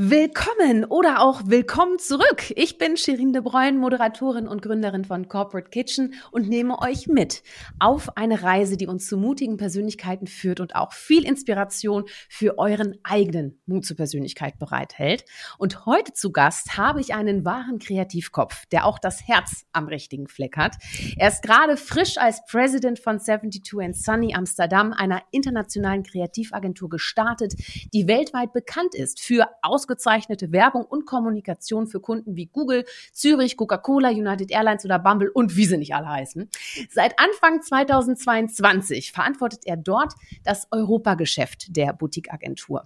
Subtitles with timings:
[0.00, 2.52] Willkommen oder auch willkommen zurück.
[2.54, 7.42] Ich bin Shirin de Bruyne, Moderatorin und Gründerin von Corporate Kitchen und nehme euch mit
[7.80, 12.96] auf eine Reise, die uns zu mutigen Persönlichkeiten führt und auch viel Inspiration für euren
[13.02, 15.24] eigenen Mut zur Persönlichkeit bereithält.
[15.58, 20.28] Und heute zu Gast habe ich einen wahren Kreativkopf, der auch das Herz am richtigen
[20.28, 20.76] Fleck hat.
[21.16, 27.54] Er ist gerade frisch als President von 72 and Sunny Amsterdam, einer internationalen Kreativagentur gestartet,
[27.92, 33.56] die weltweit bekannt ist für aus ausgezeichnete Werbung und Kommunikation für Kunden wie Google, Zürich,
[33.56, 36.48] Coca-Cola, United Airlines oder Bumble und wie sie nicht alle heißen.
[36.90, 40.12] Seit Anfang 2022 verantwortet er dort
[40.44, 42.84] das Europageschäft der Boutique-Agentur.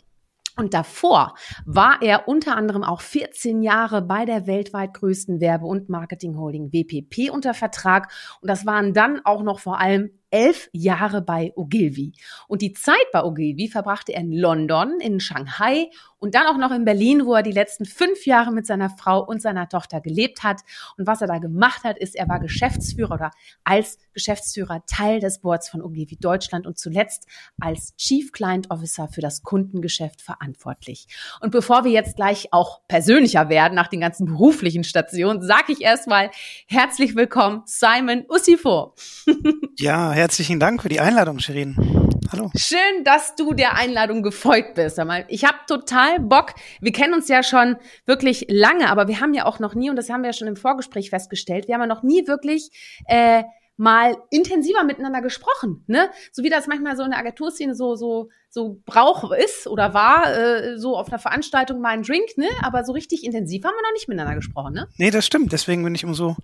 [0.56, 1.34] Und davor
[1.64, 7.30] war er unter anderem auch 14 Jahre bei der weltweit größten Werbe- und Marketing-Holding WPP
[7.30, 8.12] unter Vertrag.
[8.42, 12.12] Und das waren dann auch noch vor allem elf Jahre bei Ogilvy.
[12.48, 15.88] Und die Zeit bei Ogilvy verbrachte er in London, in Shanghai
[16.22, 19.24] und dann auch noch in Berlin, wo er die letzten fünf Jahre mit seiner Frau
[19.24, 20.60] und seiner Tochter gelebt hat.
[20.96, 23.30] Und was er da gemacht hat, ist, er war Geschäftsführer oder
[23.64, 27.26] als Geschäftsführer Teil des Boards von Ogilvy Deutschland und zuletzt
[27.60, 31.08] als Chief Client Officer für das Kundengeschäft verantwortlich.
[31.40, 35.80] Und bevor wir jetzt gleich auch persönlicher werden nach den ganzen beruflichen Stationen, sage ich
[35.80, 36.30] erstmal
[36.68, 38.94] herzlich willkommen, Simon Ussifo.
[39.76, 42.20] ja, herzlichen Dank für die Einladung, Shirin.
[42.32, 42.50] Hallo.
[42.56, 44.98] Schön, dass du der Einladung gefolgt bist.
[45.28, 46.54] Ich habe total Bock.
[46.80, 49.96] Wir kennen uns ja schon wirklich lange, aber wir haben ja auch noch nie, und
[49.96, 52.70] das haben wir ja schon im Vorgespräch festgestellt, wir haben ja noch nie wirklich
[53.06, 53.42] äh,
[53.76, 56.10] mal intensiver miteinander gesprochen, ne?
[56.30, 60.36] So wie das manchmal so in der Agenturszene so so so Brauch ist oder war,
[60.36, 62.48] äh, so auf einer Veranstaltung mal ein Drink, ne?
[62.60, 64.88] Aber so richtig intensiv haben wir noch nicht miteinander gesprochen, ne?
[64.98, 65.52] Nee, das stimmt.
[65.52, 66.36] Deswegen bin ich umso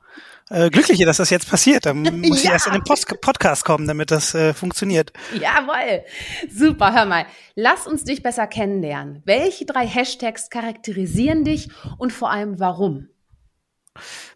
[0.48, 1.84] äh, glücklicher, dass das jetzt passiert.
[1.84, 2.34] Da muss ja.
[2.34, 5.12] ich erst in den Post Podcast kommen, damit das äh, funktioniert.
[5.34, 6.02] Jawoll.
[6.50, 7.26] Super, hör mal.
[7.54, 9.22] Lass uns dich besser kennenlernen.
[9.26, 11.68] Welche drei Hashtags charakterisieren dich
[11.98, 13.08] und vor allem warum?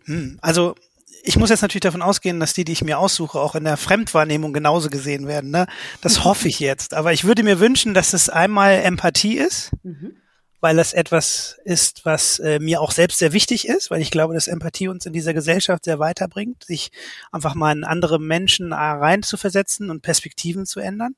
[0.05, 0.75] Hm, also
[1.23, 3.77] ich muss jetzt natürlich davon ausgehen, dass die, die ich mir aussuche, auch in der
[3.77, 5.51] Fremdwahrnehmung genauso gesehen werden.
[5.51, 5.67] Ne?
[6.01, 6.25] Das mhm.
[6.25, 6.95] hoffe ich jetzt.
[6.95, 10.17] Aber ich würde mir wünschen, dass es einmal Empathie ist, mhm.
[10.61, 14.35] weil das etwas ist, was äh, mir auch selbst sehr wichtig ist, weil ich glaube,
[14.35, 16.91] dass Empathie uns in dieser Gesellschaft sehr weiterbringt, sich
[17.31, 21.15] einfach mal in andere Menschen rein zu versetzen und Perspektiven zu ändern.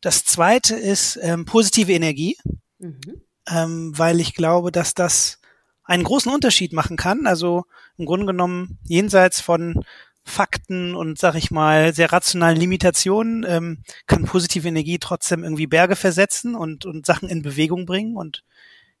[0.00, 2.36] Das zweite ist ähm, positive Energie,
[2.80, 3.22] mhm.
[3.48, 5.38] ähm, weil ich glaube, dass das
[5.84, 7.26] einen großen Unterschied machen kann.
[7.26, 7.66] Also
[7.98, 9.84] im Grunde genommen jenseits von
[10.24, 15.96] Fakten und sag ich mal sehr rationalen Limitationen ähm, kann positive Energie trotzdem irgendwie Berge
[15.96, 18.16] versetzen und und Sachen in Bewegung bringen.
[18.16, 18.44] Und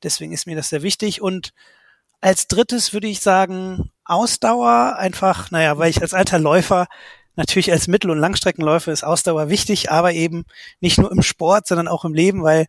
[0.02, 1.22] deswegen ist mir das sehr wichtig.
[1.22, 1.52] Und
[2.20, 4.96] als drittes würde ich sagen Ausdauer.
[4.98, 6.88] Einfach, naja, weil ich als alter Läufer
[7.36, 10.44] Natürlich als Mittel- und Langstreckenläufer ist Ausdauer wichtig, aber eben
[10.80, 12.66] nicht nur im Sport, sondern auch im Leben, weil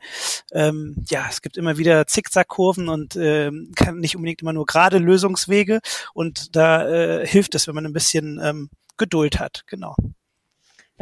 [0.53, 4.99] ähm, ja es gibt immer wieder Zickzackkurven und äh, kann nicht unbedingt immer nur gerade
[4.99, 5.79] Lösungswege
[6.13, 9.63] und da äh, hilft es, wenn man ein bisschen ähm, Geduld hat.
[9.67, 9.95] Genau.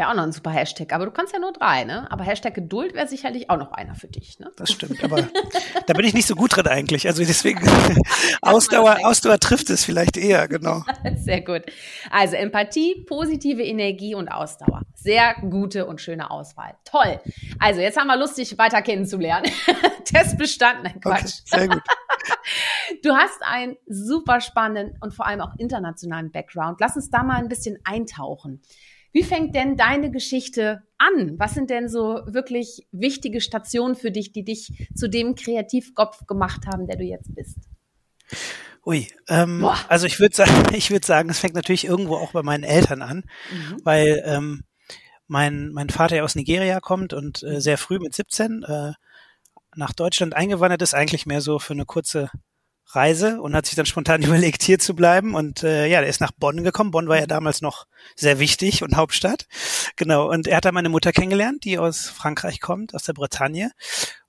[0.02, 0.94] Wäre auch noch ein super Hashtag.
[0.94, 2.12] Aber du kannst ja nur drei, ne?
[2.12, 4.50] Aber Hashtag Geduld wäre sicherlich auch noch einer für dich, ne?
[4.56, 5.30] Das stimmt, aber
[5.86, 7.06] da bin ich nicht so gut drin eigentlich.
[7.06, 7.62] Also deswegen
[8.42, 10.84] Ausdauer, Ausdauer trifft es vielleicht eher, genau.
[11.18, 11.66] Sehr gut.
[12.10, 14.82] Also Empathie, positive Energie und Ausdauer.
[14.96, 16.74] Sehr gute und schöne Auswahl.
[16.84, 17.20] Toll.
[17.60, 19.52] Also jetzt haben wir Lust, dich weiter kennenzulernen.
[20.04, 20.82] Test bestanden.
[20.86, 21.42] Nein, Quatsch.
[21.52, 21.84] Okay, sehr gut.
[23.04, 26.80] Du hast einen super spannenden und vor allem auch internationalen Background.
[26.80, 28.64] Lass uns da mal ein bisschen eintauchen.
[29.12, 31.38] Wie fängt denn deine Geschichte an?
[31.38, 36.66] Was sind denn so wirklich wichtige Stationen für dich, die dich zu dem Kreativkopf gemacht
[36.68, 37.58] haben, der du jetzt bist?
[38.86, 42.42] Ui, ähm, also ich würde sagen, ich würde sagen, es fängt natürlich irgendwo auch bei
[42.42, 43.18] meinen Eltern an,
[43.52, 43.78] mhm.
[43.84, 44.64] weil ähm,
[45.28, 48.94] mein mein Vater ja aus Nigeria kommt und äh, sehr früh mit 17 äh,
[49.76, 52.30] nach Deutschland eingewandert ist, eigentlich mehr so für eine kurze
[52.96, 55.36] Reise und hat sich dann spontan überlegt, hier zu bleiben.
[55.36, 56.92] Und äh, ja, der ist nach Bonn gekommen.
[56.92, 59.48] Bonn war ja damals noch sehr wichtig und Hauptstadt.
[59.96, 60.30] Genau.
[60.30, 63.72] Und er hat da meine Mutter kennengelernt, die aus Frankreich kommt, aus der Bretagne.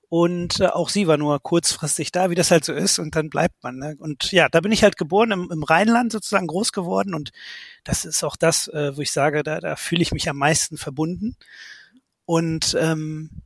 [0.09, 2.99] Und äh, auch sie war nur kurzfristig da, wie das halt so ist.
[2.99, 3.77] Und dann bleibt man.
[3.77, 3.95] Ne?
[3.97, 7.15] Und ja, da bin ich halt geboren, im, im Rheinland sozusagen groß geworden.
[7.15, 7.31] Und
[7.83, 10.77] das ist auch das, äh, wo ich sage, da, da fühle ich mich am meisten
[10.77, 11.35] verbunden.
[12.25, 13.42] Und ähm,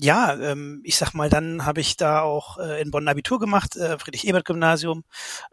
[0.00, 3.76] ja, ähm, ich sag mal, dann habe ich da auch äh, in Bonn Abitur gemacht,
[3.76, 5.04] äh, Friedrich-Ebert-Gymnasium,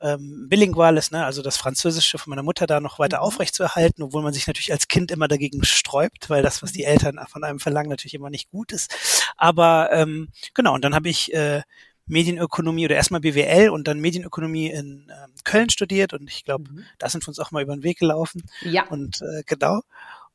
[0.01, 3.23] ähm, bilinguales, ne, also das Französische von meiner Mutter da noch weiter mhm.
[3.23, 7.19] aufrechtzuerhalten, obwohl man sich natürlich als Kind immer dagegen sträubt, weil das, was die Eltern
[7.29, 8.91] von einem verlangen, natürlich immer nicht gut ist.
[9.38, 11.61] Aber ähm, genau, und dann habe ich äh,
[12.07, 16.85] Medienökonomie oder erstmal BWL und dann Medienökonomie in ähm, Köln studiert und ich glaube, mhm.
[16.97, 18.41] da sind wir uns auch mal über den Weg gelaufen.
[18.61, 18.87] Ja.
[18.87, 19.81] Und äh, genau.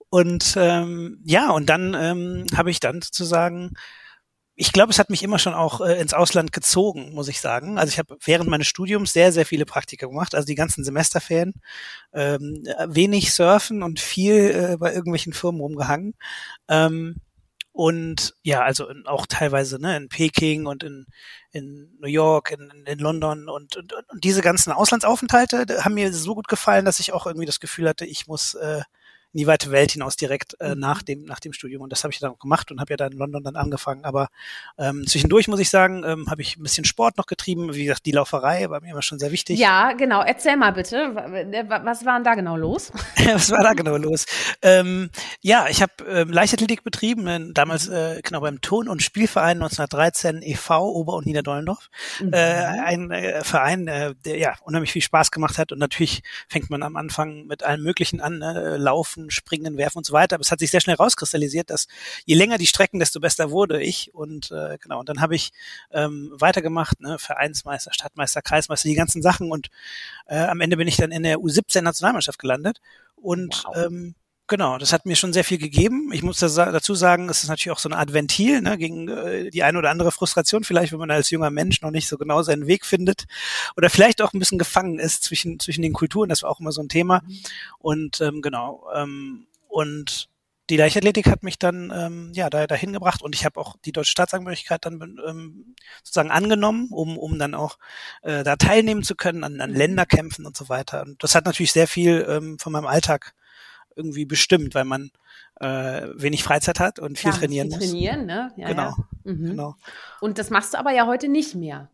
[0.08, 3.72] Und ähm, ja, und dann ähm, habe ich dann sozusagen
[4.58, 7.78] ich glaube, es hat mich immer schon auch äh, ins Ausland gezogen, muss ich sagen.
[7.78, 11.52] Also ich habe während meines Studiums sehr, sehr viele Praktika gemacht, also die ganzen Semesterferien.
[12.14, 16.14] Ähm, wenig surfen und viel äh, bei irgendwelchen Firmen rumgehangen.
[16.68, 17.16] Ähm,
[17.72, 21.04] und ja, also auch teilweise ne, in Peking und in,
[21.50, 26.34] in New York, in, in London und, und, und diese ganzen Auslandsaufenthalte haben mir so
[26.34, 28.80] gut gefallen, dass ich auch irgendwie das Gefühl hatte, ich muss äh,
[29.36, 30.80] in die weite Welt hinaus direkt äh, mhm.
[30.80, 32.96] nach dem nach dem Studium und das habe ich dann auch gemacht und habe ja
[32.96, 34.02] dann in London dann angefangen.
[34.04, 34.28] Aber
[34.78, 37.74] ähm, zwischendurch muss ich sagen, ähm, habe ich ein bisschen Sport noch getrieben.
[37.74, 39.58] Wie gesagt, die Lauferei war mir immer schon sehr wichtig.
[39.58, 40.22] Ja, genau.
[40.22, 42.90] Erzähl mal bitte, was war denn da genau los?
[43.26, 44.24] was war da genau los?
[44.62, 45.10] Ähm,
[45.42, 50.40] ja, ich habe ähm, Leichtathletik betrieben, äh, damals äh, genau beim Ton- und Spielverein 1913
[50.40, 50.92] e.V.
[50.92, 51.90] Ober- und Niederdorndorf.
[52.20, 52.32] Mhm.
[52.32, 56.70] Äh, ein äh, Verein, äh, der ja unheimlich viel Spaß gemacht hat und natürlich fängt
[56.70, 58.76] man am Anfang mit allem Möglichen an, ne?
[58.78, 60.36] Laufen, Springen, Werfen und so weiter.
[60.36, 61.86] Aber es hat sich sehr schnell rauskristallisiert, dass
[62.24, 64.14] je länger die Strecken, desto besser wurde ich.
[64.14, 65.52] Und äh, genau, und dann habe ich
[65.92, 69.50] ähm, weitergemacht, ne, Vereinsmeister, Stadtmeister, Kreismeister, die ganzen Sachen.
[69.50, 69.68] Und
[70.26, 72.80] äh, am Ende bin ich dann in der U17-Nationalmannschaft gelandet.
[73.16, 73.76] Und wow.
[73.76, 74.14] ähm,
[74.48, 76.12] Genau, das hat mir schon sehr viel gegeben.
[76.12, 79.50] Ich muss dazu sagen, es ist natürlich auch so eine Art Ventil ne, gegen äh,
[79.50, 82.42] die eine oder andere Frustration, vielleicht, wenn man als junger Mensch noch nicht so genau
[82.42, 83.24] seinen Weg findet
[83.76, 86.28] oder vielleicht auch ein bisschen gefangen ist zwischen, zwischen den Kulturen.
[86.28, 87.22] Das war auch immer so ein Thema.
[87.78, 90.28] Und ähm, genau, ähm, und
[90.70, 93.92] die Leichtathletik hat mich dann ähm, ja da, dahin gebracht und ich habe auch die
[93.92, 97.78] deutsche Staatsangehörigkeit dann ähm, sozusagen angenommen, um, um dann auch
[98.22, 101.02] äh, da teilnehmen zu können an, an Länderkämpfen und so weiter.
[101.02, 103.34] Und das hat natürlich sehr viel ähm, von meinem Alltag
[103.96, 105.10] irgendwie bestimmt, weil man
[105.60, 107.90] äh, wenig Freizeit hat und viel Klar, trainieren viel muss.
[107.90, 108.52] Trainieren, ne?
[108.56, 108.82] Ja, genau.
[108.82, 108.96] Ja.
[109.24, 109.46] Mhm.
[109.46, 109.74] genau.
[110.20, 111.90] Und das machst du aber ja heute nicht mehr.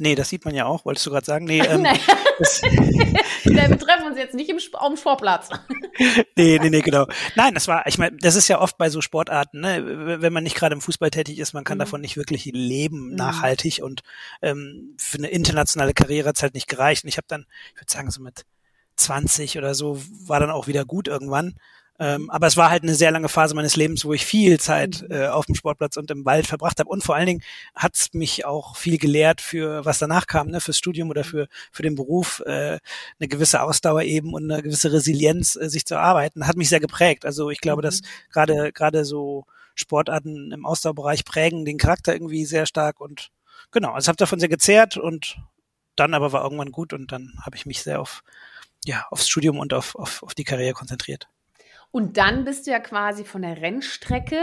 [0.00, 1.44] Nee, das sieht man ja auch, wolltest du gerade sagen.
[1.44, 1.90] Nee, ähm, nee.
[3.44, 5.50] wir treffen uns jetzt nicht im, auf dem Sportplatz.
[6.36, 7.06] nee, nee, nee, genau.
[7.36, 10.42] Nein, das war, ich meine, das ist ja oft bei so Sportarten, ne, wenn man
[10.42, 11.80] nicht gerade im Fußball tätig ist, man kann mhm.
[11.80, 13.14] davon nicht wirklich leben, mhm.
[13.14, 14.02] nachhaltig und
[14.42, 17.04] ähm, für eine internationale Karriere hat es halt nicht gereicht.
[17.04, 18.44] Und ich habe dann, ich würde sagen, so mit
[18.96, 21.54] 20 oder so war dann auch wieder gut irgendwann.
[22.00, 25.04] Ähm, aber es war halt eine sehr lange Phase meines Lebens, wo ich viel Zeit
[25.08, 25.14] mhm.
[25.14, 26.90] äh, auf dem Sportplatz und im Wald verbracht habe.
[26.90, 27.42] Und vor allen Dingen
[27.74, 31.46] hat es mich auch viel gelehrt für was danach kam, ne, fürs Studium oder für,
[31.70, 32.80] für den Beruf, äh,
[33.20, 36.80] eine gewisse Ausdauer eben und eine gewisse Resilienz, äh, sich zu arbeiten, hat mich sehr
[36.80, 37.24] geprägt.
[37.24, 38.06] Also ich glaube, dass mhm.
[38.32, 39.44] gerade gerade so
[39.76, 43.30] Sportarten im Ausdauerbereich prägen den Charakter irgendwie sehr stark und
[43.70, 45.36] genau, also habe davon sehr gezehrt und
[45.96, 48.24] dann aber war irgendwann gut und dann habe ich mich sehr auf
[48.84, 51.28] ja, aufs Studium und auf, auf, auf die Karriere konzentriert.
[51.90, 54.40] Und dann bist du ja quasi von der Rennstrecke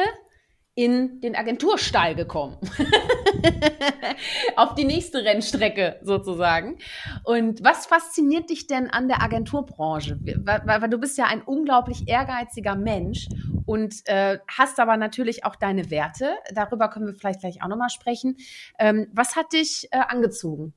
[0.74, 2.58] in den Agenturstall gekommen.
[4.56, 6.78] Auf die nächste Rennstrecke sozusagen.
[7.26, 10.18] Und was fasziniert dich denn an der Agenturbranche?
[10.22, 13.28] Weil, weil du bist ja ein unglaublich ehrgeiziger Mensch
[13.66, 16.38] und äh, hast aber natürlich auch deine Werte.
[16.54, 18.38] Darüber können wir vielleicht gleich auch nochmal sprechen.
[18.80, 20.74] Ähm, was hat dich äh, angezogen?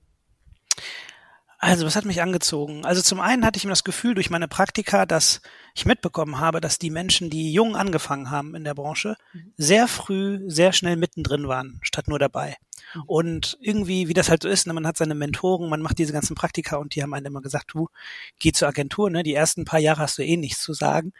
[1.65, 2.85] Also, was hat mich angezogen?
[2.85, 5.41] Also zum einen hatte ich mir das Gefühl durch meine Praktika, dass
[5.75, 9.55] ich mitbekommen habe, dass die Menschen, die jung angefangen haben in der Branche, mhm.
[9.57, 12.59] sehr früh, sehr schnell mittendrin waren, statt nur dabei.
[12.95, 13.03] Mhm.
[13.07, 16.13] Und irgendwie, wie das halt so ist, ne, man hat seine Mentoren, man macht diese
[16.13, 17.89] ganzen Praktika und die haben einem immer gesagt, du,
[18.39, 21.13] geh zur Agentur, ne, die ersten paar Jahre hast du eh nichts zu sagen.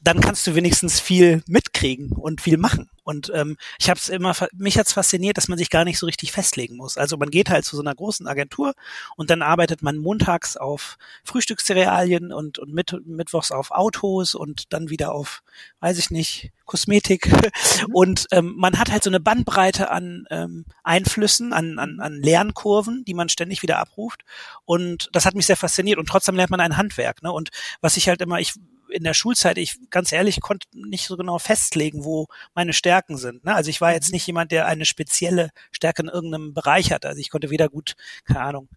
[0.00, 2.90] Dann kannst du wenigstens viel mitkriegen und viel machen.
[3.08, 6.04] Und ähm, ich habe es immer, mich hat's fasziniert, dass man sich gar nicht so
[6.04, 6.98] richtig festlegen muss.
[6.98, 8.74] Also man geht halt zu so einer großen Agentur
[9.16, 14.90] und dann arbeitet man montags auf Frühstückscerealien und, und mit, mittwochs auf Autos und dann
[14.90, 15.42] wieder auf,
[15.80, 17.26] weiß ich nicht, Kosmetik.
[17.26, 17.94] Mhm.
[17.94, 23.04] Und ähm, man hat halt so eine Bandbreite an ähm, Einflüssen, an, an, an Lernkurven,
[23.04, 24.24] die man ständig wieder abruft.
[24.64, 25.98] Und das hat mich sehr fasziniert.
[25.98, 27.22] Und trotzdem lernt man ein Handwerk.
[27.22, 27.32] Ne?
[27.32, 28.54] Und was ich halt immer, ich
[28.90, 33.44] in der Schulzeit, ich ganz ehrlich konnte nicht so genau festlegen, wo meine Stärken sind.
[33.44, 33.54] Ne?
[33.54, 34.14] Also ich war jetzt mhm.
[34.14, 37.08] nicht jemand, der eine spezielle Stärke in irgendeinem Bereich hatte.
[37.08, 38.68] Also ich konnte weder gut, keine Ahnung,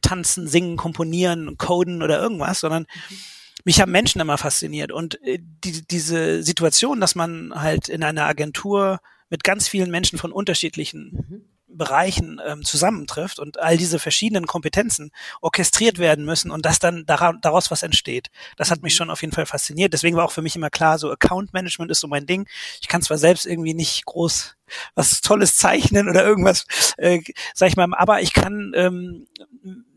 [0.00, 3.16] tanzen, singen, komponieren, coden oder irgendwas, sondern mhm.
[3.68, 4.92] Mich haben Menschen immer fasziniert.
[4.92, 8.98] Und äh, die, diese Situation, dass man halt in einer Agentur
[9.28, 11.44] mit ganz vielen Menschen von unterschiedlichen mhm.
[11.66, 15.10] Bereichen ähm, zusammentrifft und all diese verschiedenen Kompetenzen
[15.42, 18.28] orchestriert werden müssen und dass dann daraus was entsteht.
[18.56, 18.96] Das hat mich mhm.
[18.96, 19.92] schon auf jeden Fall fasziniert.
[19.92, 22.48] Deswegen war auch für mich immer klar, so Account Management ist so mein Ding.
[22.80, 24.56] Ich kann zwar selbst irgendwie nicht groß
[24.94, 27.20] was Tolles zeichnen oder irgendwas, äh,
[27.54, 29.26] sag ich mal, aber ich kann ähm,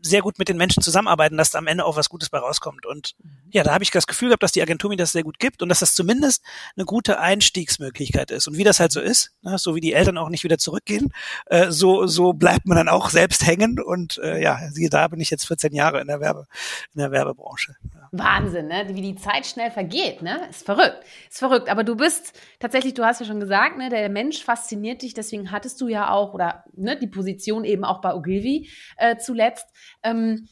[0.00, 2.86] sehr gut mit den Menschen zusammenarbeiten, dass da am Ende auch was Gutes bei rauskommt.
[2.86, 3.14] Und
[3.50, 5.62] ja, da habe ich das Gefühl gehabt, dass die Agentur mir das sehr gut gibt
[5.62, 6.44] und dass das zumindest
[6.76, 8.48] eine gute Einstiegsmöglichkeit ist.
[8.48, 11.12] Und wie das halt so ist, ne, so wie die Eltern auch nicht wieder zurückgehen,
[11.46, 13.80] äh, so, so bleibt man dann auch selbst hängen.
[13.80, 16.46] Und äh, ja, siehe da bin ich jetzt 14 Jahre in der Werbe,
[16.94, 17.76] in der Werbebranche.
[17.94, 18.01] Ja.
[18.12, 18.84] Wahnsinn, ne?
[18.88, 20.46] Wie die Zeit schnell vergeht, ne?
[20.50, 21.02] Ist verrückt.
[21.30, 21.70] Ist verrückt.
[21.70, 25.50] Aber du bist tatsächlich, du hast ja schon gesagt, ne, der Mensch fasziniert dich, deswegen
[25.50, 29.66] hattest du ja auch, oder ne, die Position eben auch bei Ogilvy äh, zuletzt.
[30.02, 30.46] Ähm,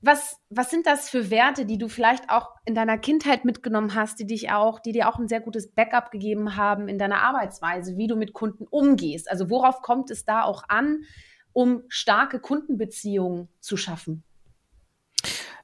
[0.00, 4.18] was, was sind das für Werte, die du vielleicht auch in deiner Kindheit mitgenommen hast,
[4.18, 7.96] die dich auch, die dir auch ein sehr gutes Backup gegeben haben in deiner Arbeitsweise,
[7.96, 9.30] wie du mit Kunden umgehst?
[9.30, 11.04] Also worauf kommt es da auch an,
[11.52, 14.24] um starke Kundenbeziehungen zu schaffen?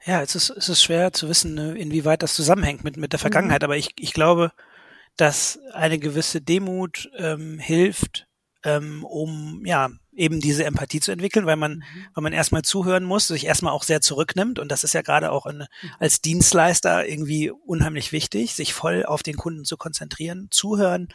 [0.05, 3.19] Ja, es ist, es ist schwer zu wissen, ne, inwieweit das zusammenhängt mit, mit der
[3.19, 3.65] Vergangenheit, mhm.
[3.65, 4.53] aber ich, ich glaube,
[5.17, 8.27] dass eine gewisse Demut ähm, hilft,
[8.65, 12.07] ähm, um ja eben diese Empathie zu entwickeln, weil man, mhm.
[12.15, 15.33] weil man erstmal zuhören muss, sich erstmal auch sehr zurücknimmt und das ist ja gerade
[15.33, 15.67] auch in, mhm.
[15.99, 21.09] als Dienstleister irgendwie unheimlich wichtig, sich voll auf den Kunden zu konzentrieren, zuhören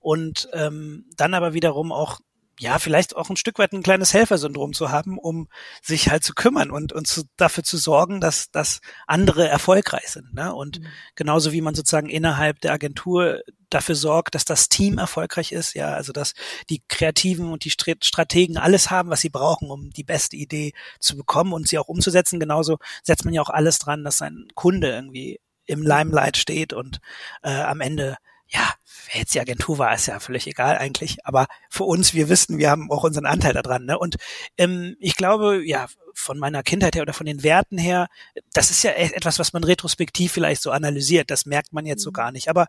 [0.00, 2.20] und ähm, dann aber wiederum auch
[2.60, 5.48] ja, vielleicht auch ein Stück weit ein kleines Helfersyndrom zu haben, um
[5.80, 10.34] sich halt zu kümmern und, und zu, dafür zu sorgen, dass, dass andere erfolgreich sind.
[10.34, 10.54] Ne?
[10.54, 10.86] Und mhm.
[11.14, 13.40] genauso wie man sozusagen innerhalb der Agentur
[13.70, 16.34] dafür sorgt, dass das Team erfolgreich ist, ja, also dass
[16.68, 21.16] die Kreativen und die Strategen alles haben, was sie brauchen, um die beste Idee zu
[21.16, 22.40] bekommen und sie auch umzusetzen.
[22.40, 27.00] Genauso setzt man ja auch alles dran, dass sein Kunde irgendwie im Limelight steht und
[27.42, 28.18] äh, am Ende
[28.50, 28.74] ja,
[29.10, 31.18] wer jetzt die Agentur war, ist ja völlig egal eigentlich.
[31.24, 33.84] Aber für uns, wir wissen, wir haben auch unseren Anteil daran.
[33.84, 33.98] Ne?
[33.98, 34.16] Und
[34.58, 38.08] ähm, ich glaube, ja, von meiner Kindheit her oder von den Werten her,
[38.52, 41.30] das ist ja etwas, was man retrospektiv vielleicht so analysiert.
[41.30, 42.14] Das merkt man jetzt so mhm.
[42.14, 42.48] gar nicht.
[42.48, 42.66] Aber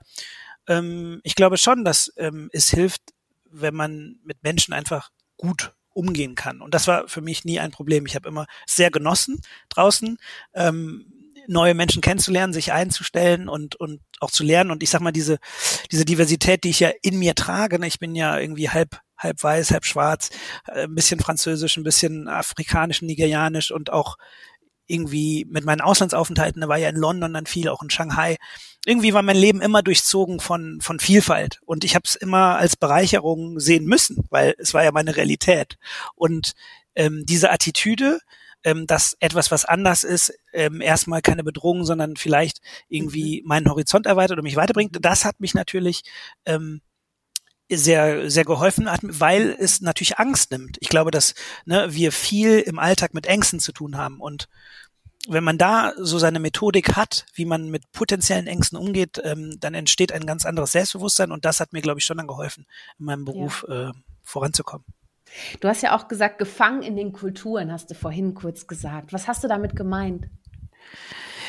[0.68, 3.02] ähm, ich glaube schon, dass ähm, es hilft,
[3.46, 6.62] wenn man mit Menschen einfach gut umgehen kann.
[6.62, 8.06] Und das war für mich nie ein Problem.
[8.06, 10.18] Ich habe immer sehr genossen draußen.
[10.54, 14.72] Ähm, neue Menschen kennenzulernen, sich einzustellen und, und auch zu lernen.
[14.72, 15.38] Und ich sag mal, diese,
[15.92, 19.42] diese Diversität, die ich ja in mir trage, ne, ich bin ja irgendwie halb, halb
[19.42, 20.30] weiß, halb schwarz,
[20.68, 24.18] äh, ein bisschen französisch, ein bisschen afrikanisch, nigerianisch und auch
[24.92, 28.38] irgendwie mit meinen Auslandsaufenthalten, da war ja in London dann viel, auch in Shanghai.
[28.86, 31.60] Irgendwie war mein Leben immer durchzogen von, von Vielfalt.
[31.66, 35.78] Und ich habe es immer als Bereicherung sehen müssen, weil es war ja meine Realität.
[36.16, 36.54] Und
[36.96, 38.20] ähm, diese Attitüde,
[38.64, 43.48] ähm, dass etwas, was anders ist, ähm, erstmal keine Bedrohung, sondern vielleicht irgendwie mhm.
[43.48, 44.98] meinen Horizont erweitert und mich weiterbringt.
[45.02, 46.04] Das hat mich natürlich
[46.46, 46.82] ähm,
[47.70, 50.78] sehr, sehr geholfen hat, weil es natürlich Angst nimmt.
[50.82, 54.48] Ich glaube, dass ne, wir viel im Alltag mit Ängsten zu tun haben und
[55.28, 59.76] wenn man da so seine Methodik hat, wie man mit potenziellen Ängsten umgeht, ähm, dann
[59.76, 62.66] entsteht ein ganz anderes Selbstbewusstsein und das hat mir, glaube ich, schon dann geholfen,
[62.98, 63.90] in meinem Beruf ja.
[63.90, 64.86] äh, voranzukommen.
[65.60, 69.14] Du hast ja auch gesagt, gefangen in den Kulturen, hast du vorhin kurz gesagt.
[69.14, 70.28] Was hast du damit gemeint?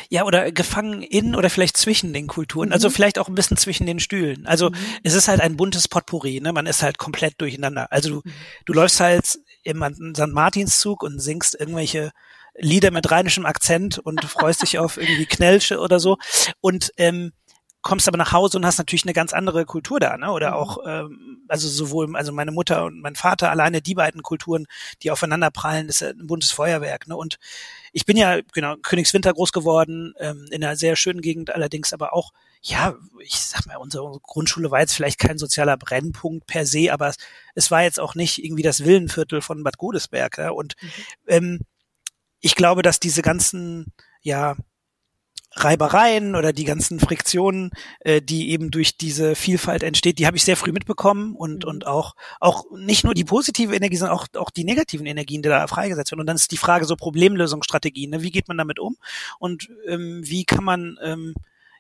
[0.09, 2.71] Ja, oder gefangen in oder vielleicht zwischen den Kulturen.
[2.71, 2.89] Also mhm.
[2.89, 4.47] Also vielleicht auch ein bisschen zwischen den Stühlen.
[4.47, 4.77] Also mhm.
[5.03, 6.53] es ist halt ein buntes Potpourri, ne?
[6.53, 7.91] Man ist halt komplett durcheinander.
[7.91, 8.33] Also du, mhm.
[8.67, 9.83] du läufst halt im
[10.15, 10.27] St.
[10.29, 12.11] Martinszug und singst irgendwelche
[12.59, 16.19] Lieder mit rheinischem Akzent und freust dich auf irgendwie Knelsche oder so.
[16.61, 17.33] Und ähm,
[17.83, 20.31] kommst aber nach Hause und hast natürlich eine ganz andere Kultur da, ne?
[20.31, 20.57] Oder mhm.
[20.57, 24.67] auch, ähm, also sowohl, also meine Mutter und mein Vater, alleine die beiden Kulturen,
[25.03, 27.17] die aufeinander prallen, ist ein buntes Feuerwerk, ne?
[27.17, 27.39] Und
[27.93, 32.13] ich bin ja, genau, Königswinter groß geworden, ähm, in einer sehr schönen Gegend, allerdings aber
[32.15, 36.93] auch, ja, ich sag mal, unsere Grundschule war jetzt vielleicht kein sozialer Brennpunkt per se,
[36.93, 37.17] aber es,
[37.55, 40.51] es war jetzt auch nicht irgendwie das Villenviertel von Bad Godesberg, ja?
[40.51, 40.89] Und mhm.
[41.27, 41.61] ähm,
[42.41, 44.57] ich glaube, dass diese ganzen, ja,
[45.55, 50.45] Reibereien oder die ganzen Friktionen, äh, die eben durch diese Vielfalt entsteht, die habe ich
[50.45, 51.71] sehr früh mitbekommen und mhm.
[51.71, 55.49] und auch auch nicht nur die positive Energie, sondern auch auch die negativen Energien, die
[55.49, 56.21] da freigesetzt werden.
[56.21, 58.23] Und dann ist die Frage so Problemlösungsstrategien, ne?
[58.23, 58.97] wie geht man damit um
[59.39, 61.35] und ähm, wie kann man ähm,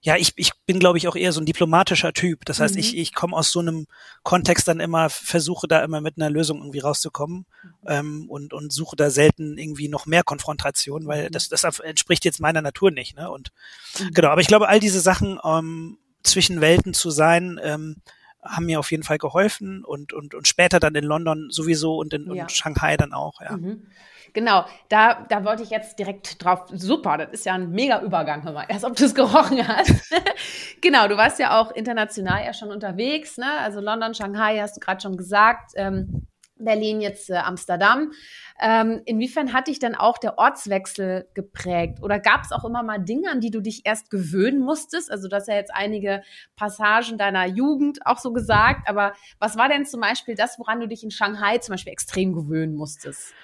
[0.04, 2.44] ja, ich, ich bin, glaube ich, auch eher so ein diplomatischer Typ.
[2.44, 2.80] Das heißt, mhm.
[2.80, 3.86] ich, ich komme aus so einem
[4.24, 7.70] Kontext dann immer, versuche da immer mit einer Lösung irgendwie rauszukommen mhm.
[7.86, 12.40] ähm, und, und suche da selten irgendwie noch mehr Konfrontation, weil das, das entspricht jetzt
[12.40, 13.16] meiner Natur nicht.
[13.16, 13.30] Ne?
[13.30, 13.52] Und
[14.00, 14.10] mhm.
[14.12, 18.02] genau, aber ich glaube, all diese Sachen ähm, zwischen Welten zu sein, ähm,
[18.42, 22.12] haben mir auf jeden Fall geholfen und, und, und später dann in London sowieso und
[22.12, 22.42] in ja.
[22.42, 23.56] und Shanghai dann auch, ja.
[23.56, 23.86] Mhm.
[24.34, 26.64] Genau, da, da wollte ich jetzt direkt drauf.
[26.72, 30.10] Super, das ist ja ein mega Übergang, hör mal, erst ob du es gerochen hast.
[30.80, 33.58] genau, du warst ja auch international ja schon unterwegs, ne?
[33.60, 36.26] Also London, Shanghai hast du gerade schon gesagt, ähm,
[36.64, 38.12] Berlin, jetzt äh, Amsterdam.
[38.60, 42.02] Ähm, inwiefern hat dich dann auch der Ortswechsel geprägt?
[42.02, 45.10] Oder gab es auch immer mal Dinge, an die du dich erst gewöhnen musstest?
[45.10, 46.22] Also, das ja jetzt einige
[46.56, 50.88] Passagen deiner Jugend auch so gesagt, aber was war denn zum Beispiel das, woran du
[50.88, 53.34] dich in Shanghai zum Beispiel extrem gewöhnen musstest?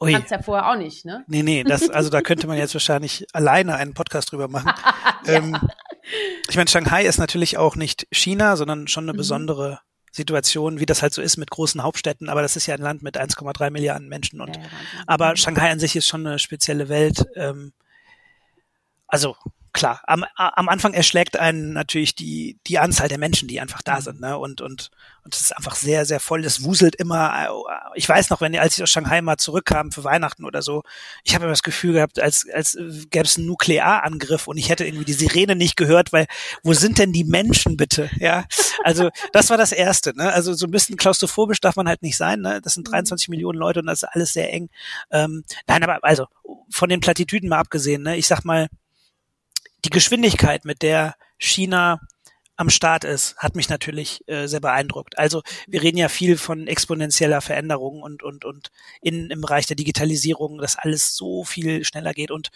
[0.00, 0.12] Ui.
[0.12, 1.24] Kannst ja vorher auch nicht, ne?
[1.28, 4.72] Nee, nee, das, also da könnte man jetzt wahrscheinlich alleine einen Podcast drüber machen.
[5.26, 5.34] ja.
[5.34, 5.56] ähm,
[6.48, 9.18] ich meine, Shanghai ist natürlich auch nicht China, sondern schon eine mhm.
[10.14, 13.02] Situation, wie das halt so ist mit großen Hauptstädten, aber das ist ja ein Land
[13.02, 14.62] mit 1,3 Milliarden Menschen und ja,
[15.06, 15.36] aber.
[15.36, 17.26] Shanghai an sich ist schon eine spezielle Welt.
[17.34, 17.72] Ähm,
[19.08, 19.36] also
[19.74, 23.96] klar, am, am Anfang erschlägt einen natürlich die, die Anzahl der Menschen, die einfach da
[23.96, 24.00] mhm.
[24.00, 24.38] sind, ne?
[24.38, 24.90] Und, und,
[25.24, 26.44] und es ist einfach sehr, sehr voll.
[26.44, 27.48] Es wuselt immer.
[27.94, 30.84] Ich weiß noch, wenn, als ich aus Shanghai mal zurückkam für Weihnachten oder so,
[31.24, 32.78] ich habe immer das Gefühl gehabt, als, als
[33.10, 36.26] gäbe es einen Nuklearangriff und ich hätte irgendwie die Sirene nicht gehört, weil
[36.62, 38.08] wo sind denn die Menschen bitte?
[38.18, 38.44] Ja.
[38.84, 40.32] Also das war das Erste, ne?
[40.32, 42.60] Also so ein bisschen klaustrophobisch darf man halt nicht sein, ne?
[42.62, 43.32] Das sind 23 mhm.
[43.32, 44.70] Millionen Leute und das ist alles sehr eng.
[45.10, 46.26] Ähm, nein, aber also
[46.70, 48.16] von den Plattitüden mal abgesehen, ne?
[48.16, 48.68] Ich sag mal,
[49.84, 52.00] die Geschwindigkeit, mit der China
[52.56, 55.18] am Start ist, hat mich natürlich äh, sehr beeindruckt.
[55.18, 59.76] Also wir reden ja viel von exponentieller Veränderung und und und in im Bereich der
[59.76, 62.30] Digitalisierung, dass alles so viel schneller geht.
[62.30, 62.50] Und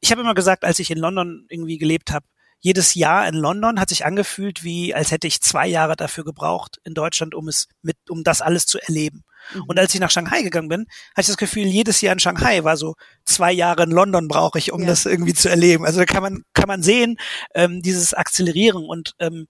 [0.00, 2.26] ich habe immer gesagt, als ich in London irgendwie gelebt habe,
[2.64, 6.80] jedes Jahr in London hat sich angefühlt, wie als hätte ich zwei Jahre dafür gebraucht
[6.82, 9.22] in Deutschland, um es mit, um das alles zu erleben.
[9.52, 9.64] Mhm.
[9.64, 12.64] Und als ich nach Shanghai gegangen bin, hatte ich das Gefühl, jedes Jahr in Shanghai
[12.64, 12.94] war so
[13.26, 14.86] zwei Jahre in London brauche ich, um ja.
[14.86, 15.84] das irgendwie zu erleben.
[15.84, 17.18] Also da kann man kann man sehen,
[17.54, 19.46] ähm, dieses Akzelerieren und ähm,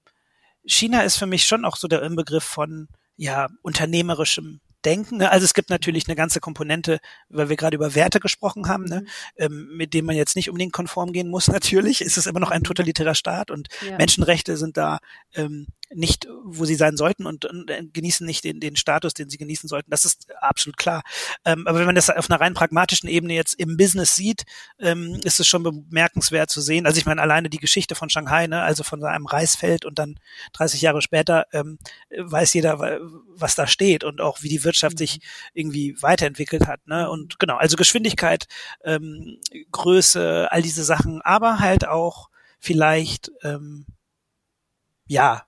[0.66, 5.18] China ist für mich schon auch so der Inbegriff von ja unternehmerischem denken.
[5.18, 5.30] Ne?
[5.30, 9.00] Also es gibt natürlich eine ganze Komponente, weil wir gerade über Werte gesprochen haben, ne?
[9.00, 9.06] Mhm.
[9.36, 11.48] Ähm, mit denen man jetzt nicht unbedingt konform gehen muss.
[11.54, 13.96] Natürlich ist es immer noch ein totalitärer Staat und ja.
[13.96, 14.98] Menschenrechte sind da
[15.34, 19.28] ähm, nicht, wo sie sein sollten und, und äh, genießen nicht den, den Status, den
[19.28, 19.90] sie genießen sollten.
[19.90, 21.02] Das ist absolut klar.
[21.44, 24.44] Ähm, aber wenn man das auf einer rein pragmatischen Ebene jetzt im Business sieht,
[24.78, 26.86] ähm, ist es schon bemerkenswert zu sehen.
[26.86, 30.18] Also ich meine, alleine die Geschichte von Shanghai, ne, also von einem Reisfeld und dann
[30.52, 31.78] 30 Jahre später ähm,
[32.16, 33.00] weiß jeder,
[33.36, 35.20] was da steht und auch wie die Wirtschaft sich mhm.
[35.54, 36.86] irgendwie weiterentwickelt hat.
[36.86, 37.08] Ne?
[37.10, 38.46] Und genau, also Geschwindigkeit,
[38.84, 39.38] ähm,
[39.70, 43.86] Größe, all diese Sachen, aber halt auch vielleicht ähm,
[45.06, 45.44] ja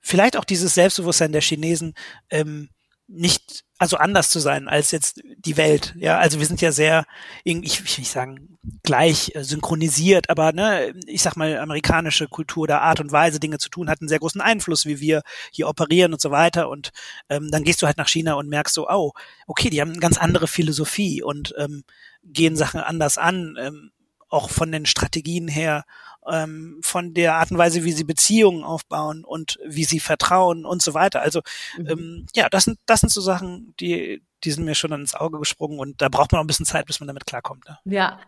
[0.00, 1.94] vielleicht auch dieses Selbstbewusstsein der Chinesen
[2.30, 2.70] ähm,
[3.06, 5.94] nicht also anders zu sein als jetzt die Welt.
[5.98, 7.06] Ja, also wir sind ja sehr,
[7.44, 12.82] ich, will nicht sagen gleich äh, synchronisiert, aber ne, ich sag mal amerikanische Kultur oder
[12.82, 16.12] Art und Weise Dinge zu tun hat einen sehr großen Einfluss, wie wir hier operieren
[16.12, 16.68] und so weiter.
[16.68, 16.90] Und
[17.30, 19.12] ähm, dann gehst du halt nach China und merkst so, oh,
[19.46, 21.84] okay, die haben eine ganz andere Philosophie und ähm,
[22.22, 23.92] gehen Sachen anders an, ähm,
[24.30, 25.84] auch von den Strategien her
[26.26, 30.82] ähm, von der Art und Weise, wie sie Beziehungen aufbauen und wie sie vertrauen und
[30.82, 31.20] so weiter.
[31.20, 31.40] Also
[31.76, 31.86] mhm.
[31.88, 35.38] ähm, ja, das sind das sind so Sachen, die die sind mir schon ins Auge
[35.38, 37.66] gesprungen und da braucht man auch ein bisschen Zeit, bis man damit klarkommt.
[37.68, 37.78] Ne?
[37.84, 38.20] Ja.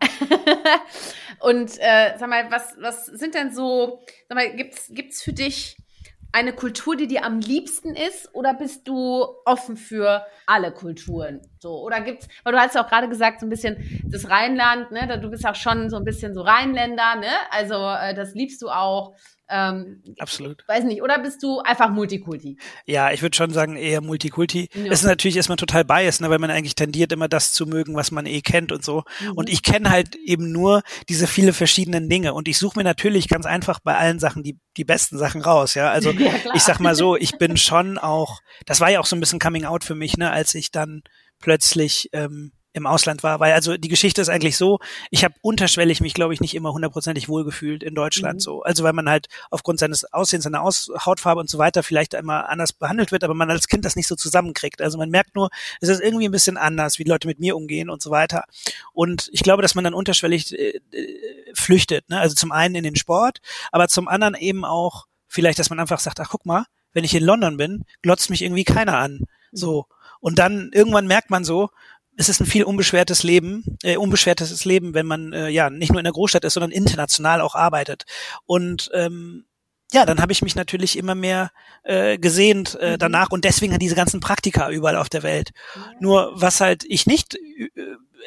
[1.41, 4.03] und äh, sag mal, was was sind denn so?
[4.29, 5.77] Sag mal, gibt's gibt's für dich
[6.33, 11.41] eine Kultur, die dir am liebsten ist, oder bist du offen für alle Kulturen?
[11.59, 14.91] So, oder gibt's, weil du hast ja auch gerade gesagt, so ein bisschen das Rheinland,
[14.91, 17.31] ne, du bist auch schon so ein bisschen so Rheinländer, ne?
[17.51, 19.15] Also äh, das liebst du auch.
[19.55, 20.65] Ähm, Absolut.
[20.67, 22.57] Weiß nicht, oder bist du einfach Multikulti?
[22.87, 24.71] Ja, ich würde schon sagen, eher Multikulti.
[24.73, 24.91] Ja.
[24.91, 27.95] Es ist natürlich erstmal total biased, ne, weil man eigentlich tendiert, immer das zu mögen,
[27.95, 29.05] was man eh kennt und so.
[29.21, 29.33] Mhm.
[29.33, 32.33] Und ich kenne halt eben nur diese viele verschiedenen Dinge.
[32.33, 35.75] Und ich suche mir natürlich ganz einfach bei allen Sachen die, die besten Sachen raus.
[35.75, 39.07] Ja, also ja, ich sag mal so, ich bin schon auch, das war ja auch
[39.07, 41.03] so ein bisschen Coming Out für mich, ne, als ich dann
[41.41, 44.79] plötzlich ähm, im Ausland war, weil also die Geschichte ist eigentlich so,
[45.11, 48.41] ich habe unterschwellig mich, glaube ich, nicht immer hundertprozentig wohlgefühlt in Deutschland mhm.
[48.41, 48.63] so.
[48.63, 52.47] Also weil man halt aufgrund seines Aussehens, seiner Aus Hautfarbe und so weiter vielleicht einmal
[52.47, 54.81] anders behandelt wird, aber man als Kind das nicht so zusammenkriegt.
[54.81, 57.91] Also man merkt nur, es ist irgendwie ein bisschen anders, wie Leute mit mir umgehen
[57.91, 58.45] und so weiter.
[58.93, 62.09] Und ich glaube, dass man dann unterschwellig äh, äh, flüchtet.
[62.09, 62.19] Ne?
[62.19, 66.01] Also zum einen in den Sport, aber zum anderen eben auch vielleicht, dass man einfach
[66.01, 69.27] sagt, ach guck mal, wenn ich in London bin, glotzt mich irgendwie keiner an.
[69.53, 69.87] So.
[70.21, 71.71] Und dann irgendwann merkt man so,
[72.17, 76.01] es ist ein viel unbeschwertes Leben, äh, unbeschwertes Leben, wenn man äh, ja nicht nur
[76.01, 78.05] in der Großstadt ist, sondern international auch arbeitet.
[78.45, 79.47] Und ähm,
[79.93, 81.51] ja, dann habe ich mich natürlich immer mehr
[81.85, 82.99] äh, gesehnt äh, mhm.
[82.99, 85.51] danach und deswegen diese ganzen Praktika überall auf der Welt.
[85.75, 85.91] Ja.
[86.01, 87.69] Nur was halt ich nicht äh,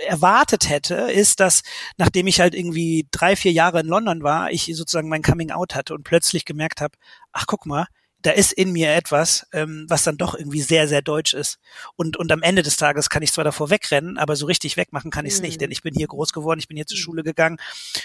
[0.08, 1.64] erwartet hätte, ist, dass
[1.98, 5.74] nachdem ich halt irgendwie drei, vier Jahre in London war, ich sozusagen mein Coming Out
[5.74, 6.98] hatte und plötzlich gemerkt habe,
[7.32, 7.88] ach guck mal,
[8.26, 11.60] da ist in mir etwas, ähm, was dann doch irgendwie sehr, sehr deutsch ist.
[11.96, 15.12] Und, und am Ende des Tages kann ich zwar davor wegrennen, aber so richtig wegmachen
[15.12, 15.46] kann ich es mhm.
[15.46, 17.02] nicht, denn ich bin hier groß geworden, ich bin hier zur mhm.
[17.02, 17.58] Schule gegangen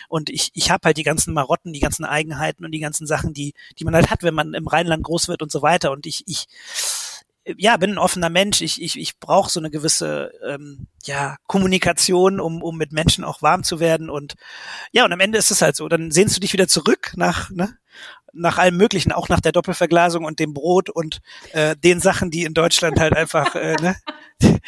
[0.09, 3.33] und ich, ich habe halt die ganzen Marotten, die ganzen Eigenheiten und die ganzen Sachen,
[3.33, 5.91] die, die man halt hat, wenn man im Rheinland groß wird und so weiter.
[5.91, 6.47] Und ich, ich,
[7.57, 8.61] ja, bin ein offener Mensch.
[8.61, 13.43] Ich, ich, ich brauche so eine gewisse ähm, ja, Kommunikation, um, um mit Menschen auch
[13.43, 14.11] warm zu werden.
[14.11, 14.35] Und
[14.93, 15.89] ja, und am Ende ist es halt so.
[15.89, 17.77] Dann sehnst du dich wieder zurück nach, ne?
[18.33, 21.21] Nach allem Möglichen, auch nach der Doppelverglasung und dem Brot und
[21.53, 23.97] äh, den Sachen, die in Deutschland halt einfach äh, ne,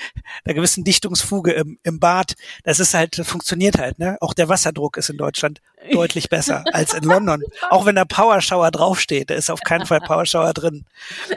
[0.46, 4.16] der gewissen Dichtungsfuge im, im Bad, das ist halt, funktioniert halt, ne?
[4.20, 7.42] Auch der Wasserdruck ist in Deutschland deutlich besser als in London.
[7.70, 10.85] Auch wenn da Powershower draufsteht, da ist auf keinen Fall Powershower drin.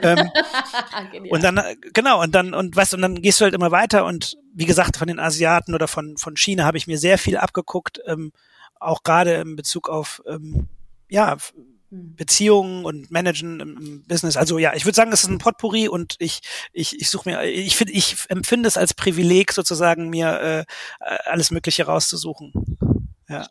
[0.02, 0.30] Ähm,
[1.30, 1.60] und dann,
[1.92, 4.96] genau, und dann, und was, und dann gehst du halt immer weiter und wie gesagt,
[4.96, 8.32] von den Asiaten oder von, von China habe ich mir sehr viel abgeguckt, ähm,
[8.78, 10.68] auch gerade in Bezug auf ähm,
[11.08, 11.36] ja.
[11.90, 14.36] Beziehungen und Managen im Business.
[14.36, 16.40] Also ja, ich würde sagen, es ist ein Potpourri und ich
[16.72, 20.64] ich ich suche mir ich finde ich empfinde es als Privileg sozusagen mir äh,
[21.24, 22.52] alles Mögliche rauszusuchen.
[23.28, 23.46] Ja.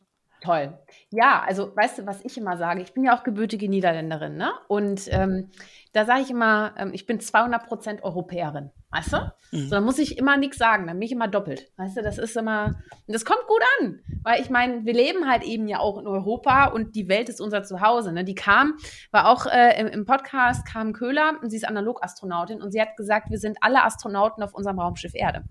[0.45, 0.77] Toll.
[1.10, 2.81] Ja, also weißt du, was ich immer sage?
[2.84, 4.51] Ich bin ja auch gebürtige Niederländerin, ne?
[4.67, 5.49] Und ähm,
[5.91, 9.17] da sage ich immer, ähm, ich bin 200 Prozent Europäerin, weißt du?
[9.51, 9.63] Mhm.
[9.63, 12.03] So, dann muss ich immer nichts sagen, dann bin ich immer doppelt, weißt du?
[12.03, 12.75] Das ist immer,
[13.08, 16.65] das kommt gut an, weil ich meine, wir leben halt eben ja auch in Europa
[16.65, 18.23] und die Welt ist unser Zuhause, ne?
[18.23, 18.75] Die kam,
[19.12, 22.95] war auch äh, im, im Podcast, kam Köhler und sie ist Analogastronautin und sie hat
[22.97, 25.43] gesagt, wir sind alle Astronauten auf unserem Raumschiff Erde.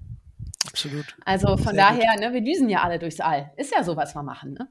[0.66, 1.14] Absolut.
[1.24, 3.52] Also von Sehr daher, ne, wir düsen ja alle durchs All.
[3.56, 4.54] Ist ja so, was wir machen.
[4.54, 4.68] Ne?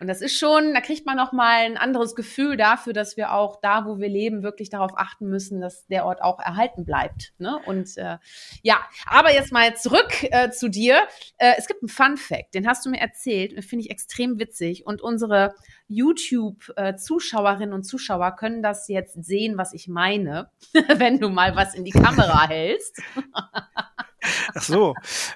[0.00, 3.32] Und das ist schon, da kriegt man noch mal ein anderes Gefühl dafür, dass wir
[3.32, 7.32] auch da, wo wir leben, wirklich darauf achten müssen, dass der Ort auch erhalten bleibt.
[7.38, 7.58] Ne?
[7.66, 8.18] Und äh,
[8.62, 10.98] ja, aber jetzt mal zurück äh, zu dir.
[11.38, 14.86] Äh, es gibt einen Fun Fact, den hast du mir erzählt, finde ich extrem witzig.
[14.86, 15.54] Und unsere
[15.88, 20.50] YouTube-Zuschauerinnen und Zuschauer können das jetzt sehen, was ich meine,
[20.96, 23.02] wenn du mal was in die Kamera hältst.
[24.54, 24.94] Ach so,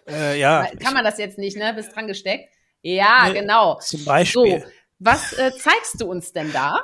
[0.09, 0.67] äh, ja.
[0.83, 1.73] Kann man das jetzt nicht, ne?
[1.75, 2.49] Bist dran gesteckt?
[2.83, 3.79] Ja, nee, genau.
[3.81, 4.61] Zum Beispiel.
[4.61, 4.67] So,
[5.01, 6.81] was äh, zeigst du uns denn da?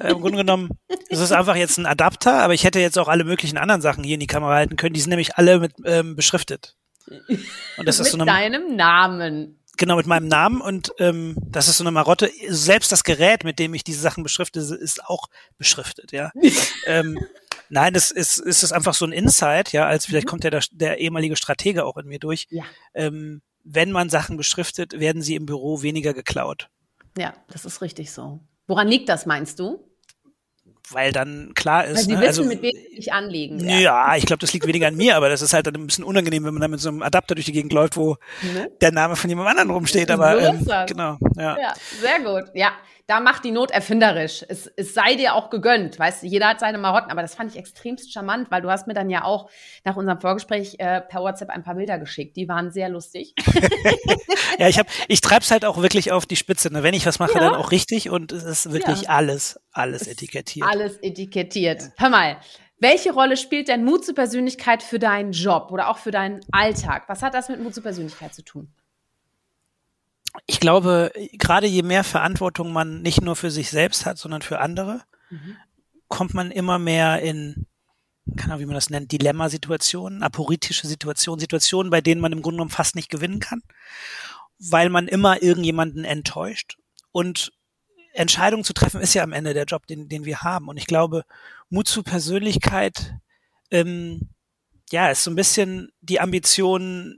[0.00, 0.70] Äh, Im Grunde genommen,
[1.08, 4.04] es ist einfach jetzt ein Adapter, aber ich hätte jetzt auch alle möglichen anderen Sachen
[4.04, 4.94] hier in die Kamera halten können.
[4.94, 6.76] Die sind nämlich alle mit ähm, beschriftet.
[7.76, 9.58] Und das ist so eine, deinem Namen.
[9.78, 12.30] Genau, mit meinem Namen und ähm, das ist so eine Marotte.
[12.48, 16.32] Selbst das Gerät, mit dem ich diese Sachen beschrifte, ist auch beschriftet, ja.
[16.86, 17.18] ähm,
[17.70, 20.30] Nein, das ist, ist es einfach so ein Insight, ja, als vielleicht mhm.
[20.30, 22.46] kommt ja der, der ehemalige Stratege auch in mir durch.
[22.50, 22.64] Ja.
[22.94, 26.70] Ähm, wenn man Sachen beschriftet, werden sie im Büro weniger geklaut.
[27.18, 28.40] Ja, das ist richtig so.
[28.66, 29.84] Woran liegt das, meinst du?
[30.90, 31.96] Weil dann klar ist.
[31.96, 33.60] Weil sie ne, wissen, also, mit wem sie sich anlegen.
[33.60, 35.86] Ja, ja ich glaube, das liegt weniger an mir, aber das ist halt dann ein
[35.86, 38.16] bisschen unangenehm, wenn man dann mit so einem Adapter durch die Gegend läuft, wo
[38.54, 38.70] ne?
[38.80, 40.10] der Name von jemand anderem rumsteht.
[40.10, 41.58] Aber ähm, genau, ja.
[41.58, 41.74] ja.
[42.00, 42.50] Sehr gut.
[42.54, 42.72] Ja,
[43.08, 44.44] da macht die Not erfinderisch.
[44.46, 45.98] Es, es sei dir auch gegönnt.
[45.98, 48.86] Weißt du, jeder hat seine Marotten, aber das fand ich extremst charmant, weil du hast
[48.86, 49.48] mir dann ja auch
[49.84, 52.36] nach unserem Vorgespräch äh, per WhatsApp ein paar Bilder geschickt.
[52.36, 53.32] Die waren sehr lustig.
[54.58, 56.70] ja, ich habe, ich treib's halt auch wirklich auf die Spitze.
[56.70, 56.82] Ne?
[56.82, 57.40] Wenn ich was mache, ja.
[57.40, 59.08] dann auch richtig und es ist wirklich ja.
[59.08, 60.68] alles, alles etikettiert.
[60.68, 61.82] Alles etikettiert.
[61.82, 61.88] Ja.
[61.96, 62.36] Hör mal.
[62.80, 67.08] Welche Rolle spielt denn Mut zur Persönlichkeit für deinen Job oder auch für deinen Alltag?
[67.08, 68.72] Was hat das mit Mut zur Persönlichkeit zu tun?
[70.46, 74.60] ich glaube, gerade je mehr Verantwortung man nicht nur für sich selbst hat, sondern für
[74.60, 75.56] andere, mhm.
[76.08, 77.66] kommt man immer mehr in,
[78.36, 82.56] keine Ahnung, wie man das nennt, Dilemmasituationen, aporitische Situationen, Situationen, bei denen man im Grunde
[82.56, 83.62] genommen fast nicht gewinnen kann,
[84.58, 86.78] weil man immer irgendjemanden enttäuscht.
[87.10, 87.52] Und
[88.18, 90.68] Entscheidungen zu treffen ist ja am Ende der Job, den, den wir haben.
[90.68, 91.24] Und ich glaube,
[91.70, 93.14] Mut zur Persönlichkeit,
[93.70, 94.30] ähm,
[94.90, 97.16] ja, ist so ein bisschen die Ambition,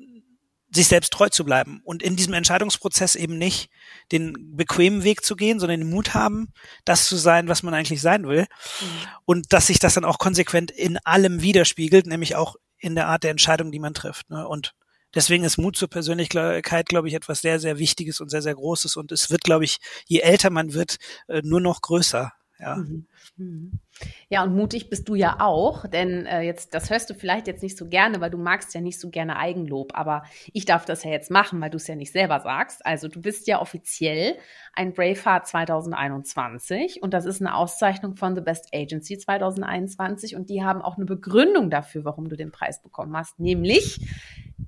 [0.72, 3.70] sich selbst treu zu bleiben und in diesem Entscheidungsprozess eben nicht
[4.12, 6.52] den bequemen Weg zu gehen, sondern den Mut haben,
[6.84, 8.42] das zu sein, was man eigentlich sein will.
[8.42, 8.86] Mhm.
[9.24, 13.24] Und dass sich das dann auch konsequent in allem widerspiegelt, nämlich auch in der Art
[13.24, 14.30] der Entscheidung, die man trifft.
[14.30, 14.46] Ne?
[14.46, 14.74] Und
[15.14, 18.96] deswegen ist Mut zur Persönlichkeit, glaube ich, etwas sehr, sehr Wichtiges und sehr, sehr Großes.
[18.96, 20.96] Und es wird, glaube ich, je älter man wird,
[21.28, 22.32] äh, nur noch größer.
[22.58, 22.76] Ja.
[22.76, 23.06] Mhm.
[23.36, 23.80] Mhm.
[24.28, 27.62] Ja, und mutig bist du ja auch, denn äh, jetzt, das hörst du vielleicht jetzt
[27.62, 31.04] nicht so gerne, weil du magst ja nicht so gerne Eigenlob, aber ich darf das
[31.04, 32.84] ja jetzt machen, weil du es ja nicht selber sagst.
[32.86, 34.36] Also du bist ja offiziell
[34.74, 40.62] ein Braveheart 2021 und das ist eine Auszeichnung von The Best Agency 2021 und die
[40.62, 43.98] haben auch eine Begründung dafür, warum du den Preis bekommen hast, nämlich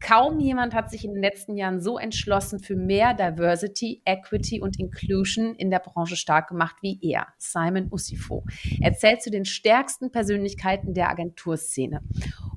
[0.02, 4.78] Kaum jemand hat sich in den letzten Jahren so entschlossen für mehr Diversity, Equity und
[4.80, 8.44] Inclusion in der Branche stark gemacht wie er, Simon Usifo.
[8.80, 12.00] Er zählt zu den stärksten Persönlichkeiten der Agenturszene.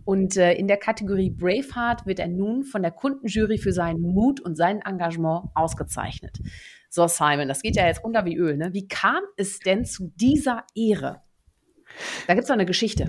[0.04, 4.40] Und äh, in der Kategorie Braveheart wird er nun von der Kundenjury für seinen Mut
[4.40, 6.40] und sein Engagement ausgezeichnet.
[6.90, 8.58] So, Simon, das geht ja jetzt runter wie Öl.
[8.58, 8.74] Ne?
[8.74, 11.22] Wie kam es denn zu dieser Ehre?
[12.28, 13.06] Da gibt es noch eine Geschichte.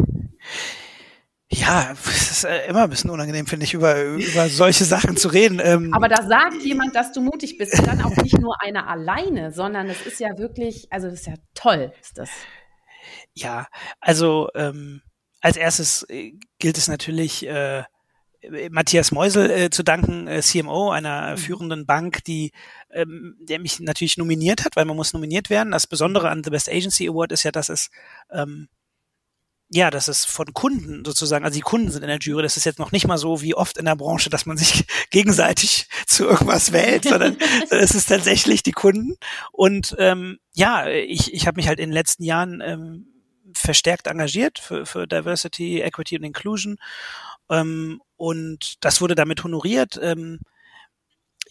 [1.49, 5.29] Ja, es ist äh, immer ein bisschen unangenehm, finde ich, über, über solche Sachen zu
[5.29, 5.61] reden.
[5.63, 8.89] Ähm, Aber da sagt jemand, dass du mutig bist, und dann auch nicht nur einer
[8.89, 12.31] alleine, sondern es ist ja wirklich, also das ist ja toll, ist das.
[13.37, 13.67] Ja,
[14.01, 15.03] also ähm,
[15.43, 17.85] als erstes äh, gilt es natürlich, äh,
[18.71, 21.39] Matthias Meusel äh, zu danken, äh, CMO einer mhm.
[21.39, 22.53] führenden Bank, die
[22.91, 25.73] ähm, der mich natürlich nominiert hat, weil man muss nominiert werden.
[25.73, 27.91] Das Besondere an The Best Agency Award ist ja, dass es
[28.31, 28.69] ähm,
[29.69, 32.43] ja, das ist von Kunden sozusagen, also die Kunden sind in der Jury.
[32.43, 34.85] Das ist jetzt noch nicht mal so wie oft in der Branche, dass man sich
[35.11, 37.37] gegenseitig zu irgendwas wählt, sondern
[37.71, 39.17] es ist tatsächlich die Kunden.
[39.53, 43.16] Und ähm, ja, ich, ich habe mich halt in den letzten Jahren ähm,
[43.57, 46.79] verstärkt engagiert für, für Diversity, Equity und Inclusion.
[47.51, 49.99] Ähm, und das wurde damit honoriert.
[50.03, 50.41] Ähm,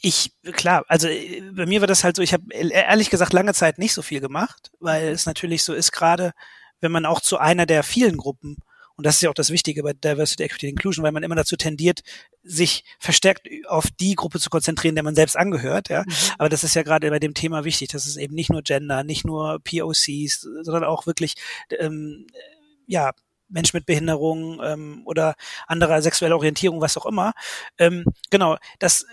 [0.02, 3.54] ich, klar, also äh, bei mir war das halt so, ich habe ehrlich gesagt lange
[3.54, 6.34] Zeit nicht so viel gemacht, weil es natürlich so ist, gerade
[6.82, 8.58] wenn man auch zu einer der vielen Gruppen
[8.98, 11.58] und das ist ja auch das Wichtige bei Diversity, Equity, Inclusion, weil man immer dazu
[11.58, 12.02] tendiert,
[12.44, 15.90] sich verstärkt auf die Gruppe zu konzentrieren, der man selbst angehört.
[15.90, 16.14] Ja, mhm.
[16.38, 17.90] aber das ist ja gerade bei dem Thema wichtig.
[17.90, 21.36] Das ist eben nicht nur Gender, nicht nur POCs, sondern auch wirklich
[21.80, 22.28] ähm,
[22.88, 23.12] ja
[23.48, 25.36] Menschen mit Behinderung ähm, oder
[25.68, 27.34] anderer sexueller Orientierung, was auch immer.
[27.78, 29.06] Ähm, genau, das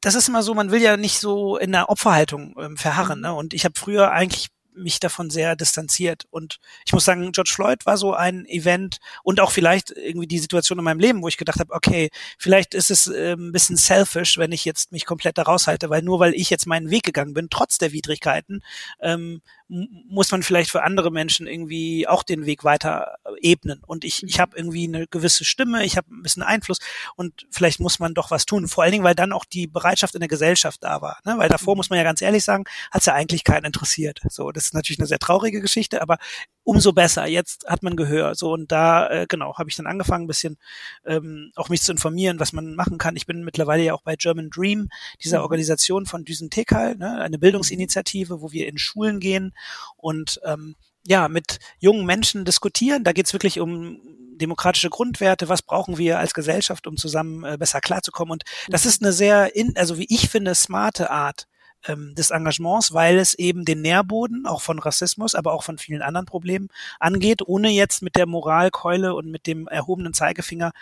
[0.00, 3.20] das ist immer so, man will ja nicht so in der Opferhaltung ähm, verharren.
[3.20, 3.34] Ne?
[3.34, 6.24] Und ich habe früher eigentlich mich davon sehr distanziert.
[6.30, 10.38] Und ich muss sagen, George Floyd war so ein Event und auch vielleicht irgendwie die
[10.38, 13.76] Situation in meinem Leben, wo ich gedacht habe, okay, vielleicht ist es äh, ein bisschen
[13.76, 17.04] selfish, wenn ich jetzt mich komplett da raushalte, weil nur weil ich jetzt meinen Weg
[17.04, 18.62] gegangen bin, trotz der Widrigkeiten,
[19.00, 23.82] ähm, muss man vielleicht für andere Menschen irgendwie auch den Weg weiter ebnen.
[23.84, 26.78] Und ich, ich habe irgendwie eine gewisse Stimme, ich habe ein bisschen Einfluss
[27.16, 28.68] und vielleicht muss man doch was tun.
[28.68, 31.18] Vor allen Dingen, weil dann auch die Bereitschaft in der Gesellschaft da war.
[31.24, 31.34] Ne?
[31.38, 34.20] Weil davor muss man ja ganz ehrlich sagen, hat es ja eigentlich keinen interessiert.
[34.28, 36.18] So, das ist natürlich eine sehr traurige Geschichte, aber
[36.62, 37.26] umso besser.
[37.26, 38.36] Jetzt hat man Gehör.
[38.36, 40.58] So und da äh, genau habe ich dann angefangen, ein bisschen
[41.04, 43.16] ähm, auch mich zu informieren, was man machen kann.
[43.16, 44.88] Ich bin mittlerweile ja auch bei German Dream,
[45.24, 45.44] dieser mhm.
[45.44, 49.54] Organisation von Düsen Tekal, ne, eine Bildungsinitiative, wo wir in Schulen gehen
[49.96, 53.04] und ähm, ja mit jungen Menschen diskutieren.
[53.04, 54.00] Da geht's wirklich um
[54.36, 58.32] demokratische Grundwerte, was brauchen wir als Gesellschaft, um zusammen äh, besser klarzukommen.
[58.32, 58.88] Und das mhm.
[58.90, 61.46] ist eine sehr, in, also wie ich finde, smarte Art,
[61.86, 66.02] ähm, des Engagements, weil es eben den Nährboden auch von Rassismus, aber auch von vielen
[66.02, 66.68] anderen Problemen
[67.00, 70.72] angeht, ohne jetzt mit der Moralkeule und mit dem erhobenen Zeigefinger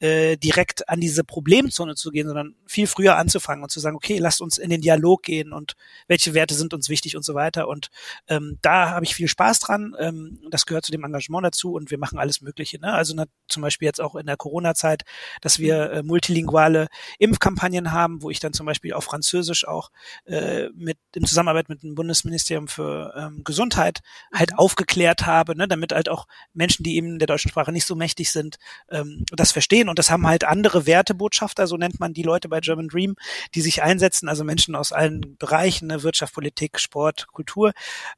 [0.00, 4.18] äh, direkt an diese Problemzone zu gehen, sondern viel früher anzufangen und zu sagen, okay,
[4.18, 5.74] lasst uns in den Dialog gehen und
[6.06, 7.68] welche Werte sind uns wichtig und so weiter.
[7.68, 7.90] Und
[8.28, 9.94] ähm, da habe ich viel Spaß dran.
[9.98, 12.80] Ähm, das gehört zu dem Engagement dazu und wir machen alles Mögliche.
[12.80, 12.92] Ne?
[12.92, 15.02] Also na, zum Beispiel jetzt auch in der Corona-Zeit,
[15.40, 19.90] dass wir äh, multilinguale Impfkampagnen haben, wo ich dann zum Beispiel auf Französisch auch
[20.24, 24.00] äh, mit in Zusammenarbeit mit dem Bundesministerium für ähm, Gesundheit
[24.32, 24.58] halt mhm.
[24.58, 28.30] aufgeklärt habe, ne, damit halt auch Menschen, die eben der deutschen Sprache nicht so mächtig
[28.30, 28.58] sind,
[28.90, 29.88] ähm, das verstehen.
[29.88, 33.16] Und das haben halt andere Wertebotschafter, so nennt man die Leute bei German Dream,
[33.54, 37.72] die sich einsetzen, also Menschen aus allen Bereichen, ne, Wirtschaft, Politik, Sport, Kultur,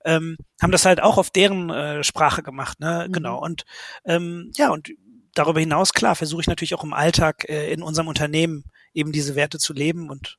[0.05, 3.13] ähm, haben das halt auch auf deren äh, Sprache gemacht, ne, mhm.
[3.13, 3.39] genau.
[3.39, 3.65] Und
[4.05, 4.91] ähm, ja, und
[5.35, 9.35] darüber hinaus, klar, versuche ich natürlich auch im Alltag äh, in unserem Unternehmen eben diese
[9.35, 10.39] Werte zu leben und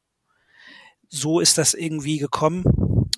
[1.09, 2.63] so ist das irgendwie gekommen.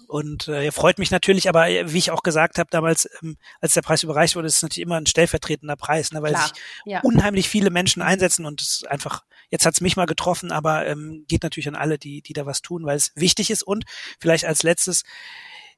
[0.08, 3.75] Und äh, freut mich natürlich, aber äh, wie ich auch gesagt habe damals, ähm, als
[3.75, 6.54] der Preis überreicht wurde, ist es natürlich immer ein stellvertretender Preis, ne, weil Klar, sich
[6.86, 7.02] ja.
[7.02, 11.43] unheimlich viele Menschen einsetzen und es einfach, jetzt hat's mich mal getroffen, aber ähm, geht
[11.43, 13.86] natürlich an alle, die, die da was tun, weil es wichtig ist und
[14.19, 15.04] vielleicht als letztes,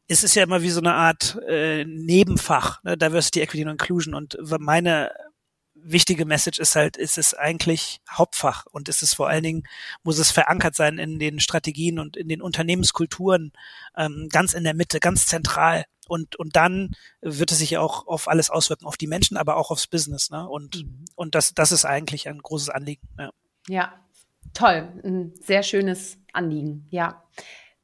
[0.08, 4.14] es ist ja immer wie so eine Art äh, Nebenfach, ne, Diversity, Equity und Inclusion
[4.14, 5.12] und meine
[5.84, 9.64] wichtige Message ist halt, ist es eigentlich Hauptfach und ist es vor allen Dingen,
[10.04, 13.52] muss es verankert sein in den Strategien und in den Unternehmenskulturen,
[13.98, 15.86] ähm, ganz in der Mitte, ganz zentral.
[16.08, 19.72] Und, und dann wird es sich auch auf alles auswirken, auf die Menschen, aber auch
[19.72, 20.30] aufs Business.
[20.30, 20.48] Ne?
[20.48, 21.06] Und, mhm.
[21.16, 23.08] und das, das ist eigentlich ein großes Anliegen.
[23.18, 23.32] Ja.
[23.68, 23.94] ja,
[24.54, 24.92] toll.
[25.04, 27.24] Ein sehr schönes Anliegen, ja.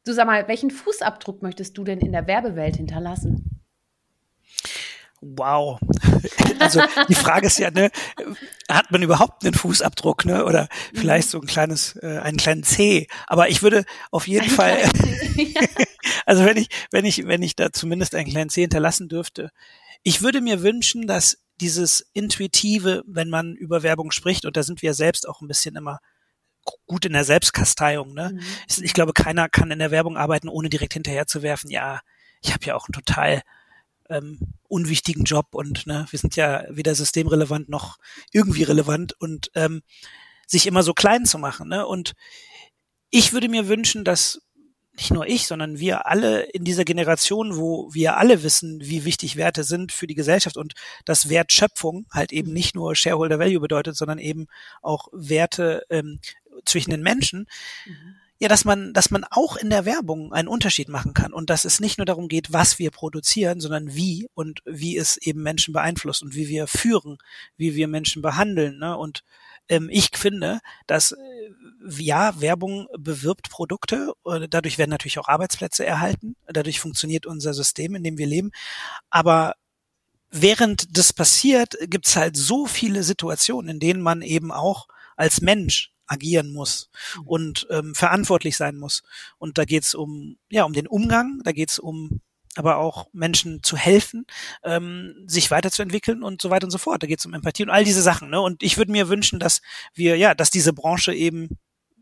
[0.06, 3.57] Du sag mal, welchen Fußabdruck möchtest du denn in der Werbewelt hinterlassen?
[5.22, 5.80] Wow.
[6.60, 7.92] Also die Frage ist ja, ne,
[8.68, 10.44] hat man überhaupt einen Fußabdruck, ne?
[10.44, 13.08] Oder vielleicht so ein kleines, äh, einen kleinen C.
[13.28, 14.78] Aber ich würde auf jeden ein Fall,
[16.26, 19.52] also wenn ich, wenn ich, wenn ich da zumindest einen kleinen C hinterlassen dürfte,
[20.02, 24.82] ich würde mir wünschen, dass dieses Intuitive, wenn man über Werbung spricht, und da sind
[24.82, 26.00] wir selbst auch ein bisschen immer
[26.88, 28.32] gut in der Selbstkasteiung, ne?
[28.34, 28.84] Mhm.
[28.84, 32.02] Ich glaube, keiner kann in der Werbung arbeiten, ohne direkt hinterher zu werfen, ja,
[32.42, 33.44] ich habe ja auch ein total
[34.10, 37.98] ähm, unwichtigen Job und ne, wir sind ja weder systemrelevant noch
[38.32, 39.82] irgendwie relevant und ähm,
[40.46, 41.70] sich immer so klein zu machen.
[41.70, 41.86] Ne?
[41.86, 42.14] Und
[43.10, 44.42] ich würde mir wünschen, dass
[44.94, 49.36] nicht nur ich, sondern wir alle in dieser Generation, wo wir alle wissen, wie wichtig
[49.36, 50.74] Werte sind für die Gesellschaft und
[51.06, 54.48] dass Wertschöpfung halt eben nicht nur Shareholder Value bedeutet, sondern eben
[54.82, 56.20] auch Werte ähm,
[56.66, 57.48] zwischen den Menschen.
[57.86, 61.50] Mhm ja, dass man, dass man auch in der Werbung einen Unterschied machen kann und
[61.50, 65.42] dass es nicht nur darum geht, was wir produzieren, sondern wie und wie es eben
[65.42, 67.18] Menschen beeinflusst und wie wir führen,
[67.58, 68.78] wie wir Menschen behandeln.
[68.78, 68.96] Ne?
[68.96, 69.24] Und
[69.70, 71.18] ähm, ich finde, dass äh,
[71.98, 74.14] ja, Werbung bewirbt Produkte,
[74.50, 78.52] dadurch werden natürlich auch Arbeitsplätze erhalten, dadurch funktioniert unser System, in dem wir leben,
[79.10, 79.56] aber
[80.30, 85.92] während das passiert, gibt's halt so viele Situationen, in denen man eben auch als Mensch
[86.08, 86.90] agieren muss
[87.26, 89.04] und ähm, verantwortlich sein muss.
[89.38, 92.22] Und da geht's um ja um den Umgang, da geht's um
[92.58, 94.26] aber auch Menschen zu helfen,
[94.64, 97.04] ähm, sich weiterzuentwickeln und so weiter und so fort.
[97.04, 98.30] Da geht es um Empathie und all diese Sachen.
[98.30, 98.42] Ne?
[98.42, 99.62] Und ich würde mir wünschen, dass
[99.94, 101.50] wir, ja, dass diese Branche eben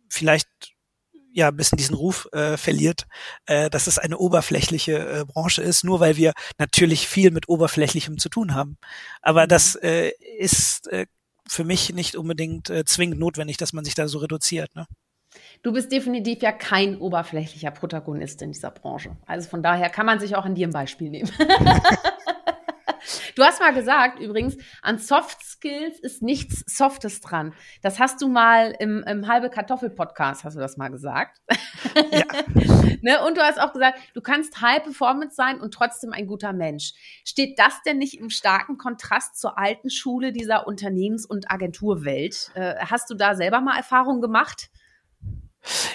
[0.10, 0.48] vielleicht
[1.36, 3.08] ja ein bisschen diesen Ruf äh, verliert,
[3.46, 8.18] äh, dass es eine oberflächliche äh, Branche ist, nur weil wir natürlich viel mit Oberflächlichem
[8.18, 8.78] zu tun haben.
[9.22, 9.50] Aber mhm.
[9.50, 11.08] das äh, ist äh,
[11.48, 14.76] für mich nicht unbedingt äh, zwingend notwendig, dass man sich da so reduziert.
[14.76, 14.86] Ne?
[15.62, 19.16] Du bist definitiv ja kein oberflächlicher Protagonist in dieser Branche.
[19.26, 21.32] Also von daher kann man sich auch an dir ein Beispiel nehmen.
[23.36, 27.54] Du hast mal gesagt, übrigens, an Soft Skills ist nichts Softes dran.
[27.82, 31.40] Das hast du mal im, im halbe Kartoffel-Podcast, hast du das mal gesagt.
[32.12, 32.26] Ja.
[33.02, 33.24] ne?
[33.26, 36.94] Und du hast auch gesagt, du kannst High Performance sein und trotzdem ein guter Mensch.
[37.24, 42.52] Steht das denn nicht im starken Kontrast zur alten Schule dieser Unternehmens- und Agenturwelt?
[42.56, 44.70] Äh, hast du da selber mal Erfahrungen gemacht?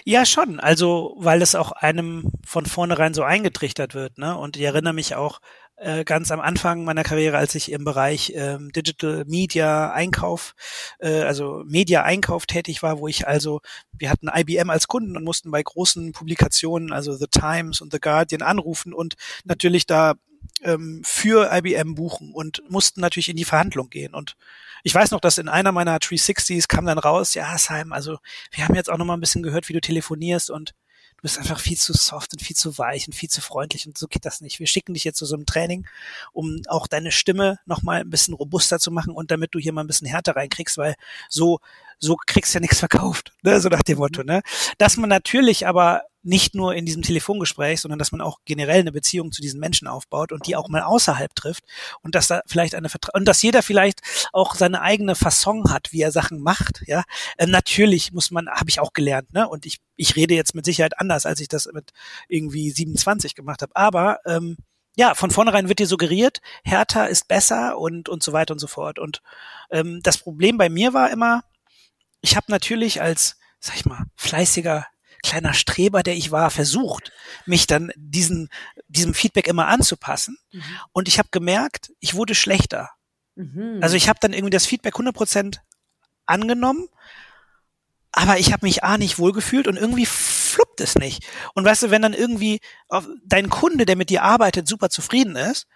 [0.05, 0.59] Ja, schon.
[0.59, 4.19] Also, weil es auch einem von vornherein so eingetrichtert wird.
[4.19, 4.37] Ne?
[4.37, 5.41] Und ich erinnere mich auch
[5.81, 10.55] äh, ganz am Anfang meiner Karriere, als ich im Bereich ähm, Digital Media Einkauf,
[10.99, 13.63] äh, also Media Einkauf tätig war, wo ich also,
[13.93, 18.01] wir hatten IBM als Kunden und mussten bei großen Publikationen, also The Times und The
[18.01, 19.15] Guardian anrufen und
[19.45, 20.15] natürlich da
[20.63, 24.15] ähm, für IBM buchen und mussten natürlich in die Verhandlung gehen.
[24.15, 24.37] Und
[24.83, 28.19] ich weiß noch, dass in einer meiner 360s kam dann raus, ja, Simon, also
[28.51, 30.75] wir haben jetzt auch noch mal ein bisschen gehört, wie du telefonierst und
[31.21, 33.99] du bist einfach viel zu soft und viel zu weich und viel zu freundlich und
[33.99, 34.59] so geht das nicht.
[34.59, 35.87] Wir schicken dich jetzt zu so einem Training,
[36.33, 39.75] um auch deine Stimme noch mal ein bisschen robuster zu machen und damit du hier
[39.75, 40.95] mal ein bisschen härter reinkriegst, weil
[41.29, 41.61] so
[41.99, 43.61] so kriegst du ja nichts verkauft, ne?
[43.61, 44.23] so nach dem Motto.
[44.23, 44.41] Ne?
[44.79, 48.93] Dass man natürlich aber nicht nur in diesem Telefongespräch, sondern dass man auch generell eine
[48.93, 51.65] Beziehung zu diesen Menschen aufbaut und die auch mal außerhalb trifft
[52.03, 54.01] und dass da vielleicht eine Vertra und dass jeder vielleicht
[54.33, 56.83] auch seine eigene Fasson hat, wie er Sachen macht.
[56.87, 57.05] Ja,
[57.39, 59.49] äh, natürlich muss man, habe ich auch gelernt, ne?
[59.49, 61.91] Und ich ich rede jetzt mit Sicherheit anders, als ich das mit
[62.29, 63.77] irgendwie 27 gemacht habe.
[63.77, 64.57] Aber ähm,
[64.97, 68.67] ja, von vornherein wird dir suggeriert, härter ist besser und und so weiter und so
[68.67, 68.99] fort.
[68.99, 69.23] Und
[69.71, 71.45] ähm, das Problem bei mir war immer,
[72.21, 74.87] ich habe natürlich als, sag ich mal, fleißiger
[75.23, 77.13] kleiner Streber, der ich war, versucht,
[77.47, 78.49] mich dann diesen,
[78.89, 80.39] diesem Feedback immer anzupassen.
[80.53, 80.63] Mhm.
[80.93, 82.91] Und ich habe gemerkt, ich wurde schlechter.
[83.37, 83.79] Mhm.
[83.83, 85.59] Also ich habe dann irgendwie das Feedback 100%
[86.27, 86.89] angenommen,
[88.13, 91.25] aber ich habe mich A nicht wohlgefühlt und irgendwie fluppt es nicht.
[91.55, 92.61] Und weißt du, wenn dann irgendwie
[93.25, 95.67] dein Kunde, der mit dir arbeitet, super zufrieden ist,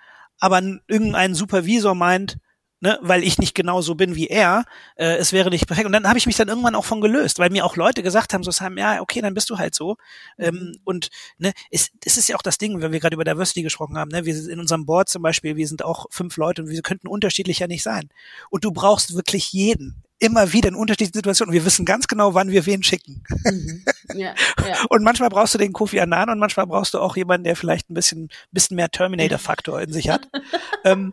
[0.40, 2.38] aber irgendein Supervisor meint,
[2.85, 4.66] ne, weil ich nicht genau so bin wie er,
[4.97, 5.87] äh, es wäre nicht perfekt.
[5.87, 8.35] Und dann habe ich mich dann irgendwann auch von gelöst, weil mir auch Leute gesagt
[8.35, 9.97] haben, so sagen, ja, okay, dann bist du halt so.
[10.38, 10.77] Ähm, mhm.
[10.85, 13.97] und ne, es, es ist ja auch das Ding, wenn wir gerade über Diversity gesprochen
[13.97, 16.68] haben, ne, wir sind in unserem Board zum Beispiel, wir sind auch fünf Leute und
[16.68, 18.11] wir könnten unterschiedlicher nicht sein.
[18.51, 21.51] Und du brauchst wirklich jeden immer wieder in unterschiedlichen Situationen.
[21.51, 23.23] Und wir wissen ganz genau, wann wir wen schicken.
[23.44, 23.85] Mhm.
[24.14, 24.35] Ja,
[24.66, 24.85] ja.
[24.90, 27.90] Und manchmal brauchst du den Kofi Annan und manchmal brauchst du auch jemanden, der vielleicht
[27.90, 30.29] ein bisschen, bisschen mehr Terminator-Faktor in sich hat.
[30.85, 31.12] ähm,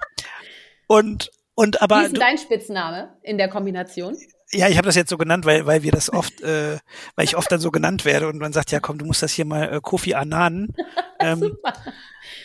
[0.87, 4.17] und und aber Wie ist dein Spitzname in der Kombination?
[4.53, 6.77] Ja, ich habe das jetzt so genannt, weil weil wir das oft, äh,
[7.15, 9.31] weil ich oft dann so genannt werde und man sagt, ja komm, du musst das
[9.31, 10.73] hier mal äh, Kofi Annan.
[11.23, 11.55] Ähm,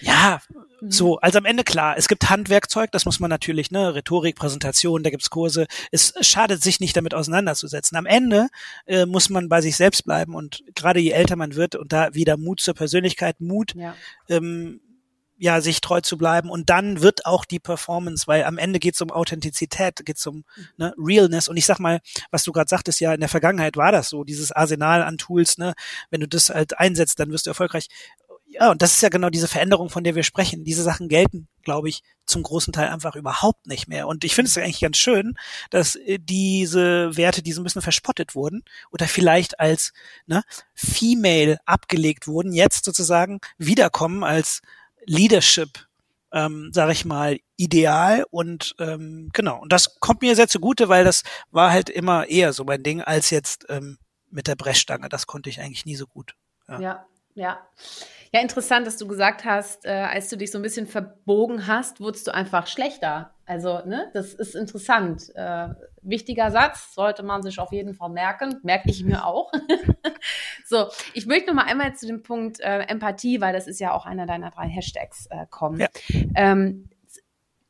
[0.03, 0.41] ja,
[0.81, 0.91] mhm.
[0.91, 5.03] so, also am Ende klar, es gibt Handwerkzeug, das muss man natürlich, ne, Rhetorik, Präsentation,
[5.03, 5.67] da gibt's Kurse.
[5.91, 7.97] Es schadet sich nicht damit auseinanderzusetzen.
[7.97, 8.49] Am Ende
[8.87, 12.15] äh, muss man bei sich selbst bleiben und gerade je älter man wird und da
[12.15, 13.95] wieder Mut zur Persönlichkeit, Mut, ja.
[14.29, 14.81] ähm,
[15.39, 18.95] ja, sich treu zu bleiben und dann wird auch die Performance, weil am Ende geht
[18.95, 20.45] es um Authentizität, geht es um
[20.77, 23.93] ne, Realness und ich sag mal, was du gerade sagtest, ja, in der Vergangenheit war
[23.93, 25.75] das so, dieses Arsenal an Tools, ne,
[26.11, 27.89] wenn du das halt einsetzt, dann wirst du erfolgreich.
[28.49, 30.65] Ja, und das ist ja genau diese Veränderung, von der wir sprechen.
[30.65, 34.07] Diese Sachen gelten, glaube ich, zum großen Teil einfach überhaupt nicht mehr.
[34.07, 35.35] Und ich finde es eigentlich ganz schön,
[35.71, 39.93] dass äh, diese Werte, die so ein bisschen verspottet wurden oder vielleicht als
[40.27, 40.43] ne,
[40.75, 44.63] Female abgelegt wurden, jetzt sozusagen wiederkommen als
[45.07, 45.87] Leadership,
[46.33, 49.61] ähm, sage ich mal, ideal und ähm, genau.
[49.61, 53.01] Und das kommt mir sehr zugute, weil das war halt immer eher so mein Ding
[53.01, 53.99] als jetzt ähm,
[54.31, 55.09] mit der Brechstange.
[55.09, 56.35] Das konnte ich eigentlich nie so gut.
[56.69, 57.07] Ja, ja.
[57.35, 57.67] ja.
[58.33, 62.01] Ja, interessant, dass du gesagt hast, äh, als du dich so ein bisschen verbogen hast,
[62.01, 63.33] wurdest du einfach schlechter.
[63.47, 65.35] Also, ne, das ist interessant.
[65.35, 65.69] Äh,
[66.09, 68.61] wichtiger Satz, sollte man sich auf jeden Fall merken.
[68.63, 69.53] Merke ich mir auch.
[70.65, 73.93] so, ich möchte noch mal einmal zu dem Punkt äh, Empathie, weil das ist ja
[73.93, 75.81] auch einer deiner drei Hashtags, äh, kommen.
[75.81, 75.89] Ja.
[76.35, 76.89] Ähm,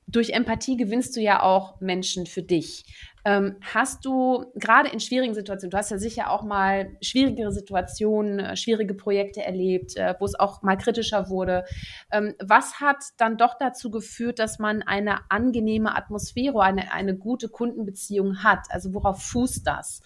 [0.07, 2.85] durch Empathie gewinnst du ja auch Menschen für dich.
[3.27, 8.39] Ähm, hast du gerade in schwierigen Situationen, du hast ja sicher auch mal schwierigere Situationen,
[8.39, 11.65] äh, schwierige Projekte erlebt, äh, wo es auch mal kritischer wurde.
[12.13, 17.49] Ähm, was hat dann doch dazu geführt, dass man eine angenehme Atmosphäre, eine, eine gute
[17.49, 18.61] Kundenbeziehung hat?
[18.71, 20.03] Also worauf fußt das?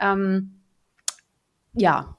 [0.00, 0.60] Ähm,
[1.74, 2.18] ja.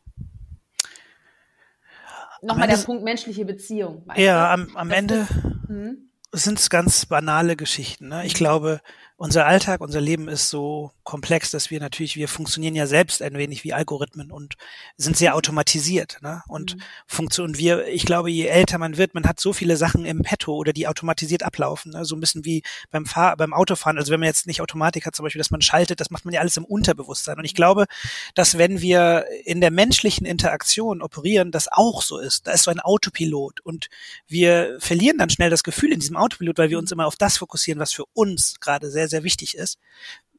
[2.41, 4.07] Nochmal der Punkt menschliche Beziehung.
[4.15, 5.27] Ja, am, am Ende
[5.67, 6.11] mhm.
[6.31, 8.07] sind es ganz banale Geschichten.
[8.07, 8.25] Ne?
[8.25, 8.79] Ich glaube,
[9.18, 13.38] unser Alltag, unser Leben ist so komplex, dass wir natürlich, wir funktionieren ja selbst ein
[13.38, 14.55] wenig wie Algorithmen und
[14.97, 16.18] sind sehr automatisiert.
[16.22, 16.43] Ne?
[16.47, 16.82] Und mhm.
[17.07, 20.53] funktionieren wir, ich glaube, je älter man wird, man hat so viele Sachen im Petto
[20.55, 21.93] oder die automatisiert ablaufen.
[21.93, 22.03] Ne?
[22.03, 23.97] So ein bisschen wie beim Fahr beim Autofahren.
[23.97, 26.34] Also wenn man jetzt nicht Automatik hat, zum Beispiel, dass man schaltet, das macht man
[26.34, 27.38] ja alles im Unterbewusstsein.
[27.38, 27.86] Und ich glaube,
[28.34, 32.47] dass wenn wir in der menschlichen Interaktion operieren, das auch so ist.
[32.47, 33.88] Da ist so ein Autopilot und
[34.28, 37.38] wir verlieren dann schnell das Gefühl in diesem Autopilot, weil wir uns immer auf das
[37.38, 39.79] fokussieren, was für uns gerade sehr, sehr wichtig ist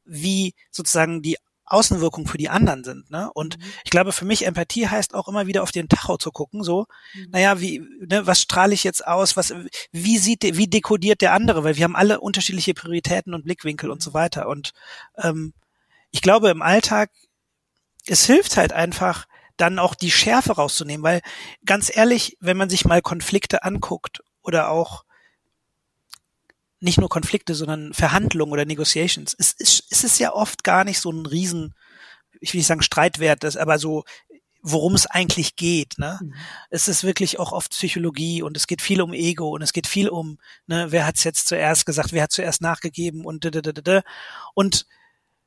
[0.06, 1.36] wie sozusagen die
[1.68, 3.10] Außenwirkungen für die anderen sind.
[3.10, 3.30] Ne?
[3.34, 3.64] Und mhm.
[3.84, 6.86] ich glaube, für mich Empathie heißt auch immer wieder auf den Tacho zu gucken, so,
[7.14, 7.26] mhm.
[7.30, 9.52] naja, wie, ne, was strahle ich jetzt aus, was,
[9.90, 14.00] wie sieht, wie dekodiert der andere, weil wir haben alle unterschiedliche Prioritäten und Blickwinkel und
[14.00, 14.48] so weiter.
[14.48, 14.72] Und
[15.18, 15.54] ähm,
[16.12, 17.10] ich glaube, im Alltag,
[18.06, 21.22] es hilft halt einfach, dann auch die Schärfe rauszunehmen, weil
[21.64, 25.05] ganz ehrlich, wenn man sich mal Konflikte anguckt oder auch
[26.81, 29.35] nicht nur Konflikte, sondern Verhandlungen oder Negotiations.
[29.39, 31.74] Es, es, es ist ja oft gar nicht so ein riesen,
[32.41, 34.05] ich will nicht sagen Streitwert, das aber so,
[34.62, 35.99] worum es eigentlich geht.
[35.99, 36.18] Ne?
[36.20, 36.35] Mhm.
[36.70, 39.87] Es ist wirklich auch oft Psychologie und es geht viel um Ego und es geht
[39.87, 43.51] viel um, ne, wer hat es jetzt zuerst gesagt, wer hat zuerst nachgegeben und da,
[43.51, 44.03] da, da, da.
[44.55, 44.87] und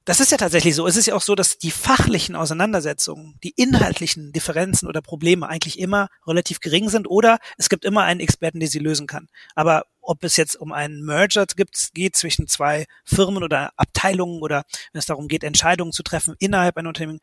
[0.09, 0.87] das ist ja tatsächlich so.
[0.87, 5.77] Es ist ja auch so, dass die fachlichen Auseinandersetzungen, die inhaltlichen Differenzen oder Probleme eigentlich
[5.77, 9.27] immer relativ gering sind oder es gibt immer einen Experten, der sie lösen kann.
[9.53, 14.63] Aber ob es jetzt um einen Merger gibt, geht zwischen zwei Firmen oder Abteilungen oder
[14.93, 17.19] wenn es darum geht, Entscheidungen zu treffen innerhalb einer Unternehmen,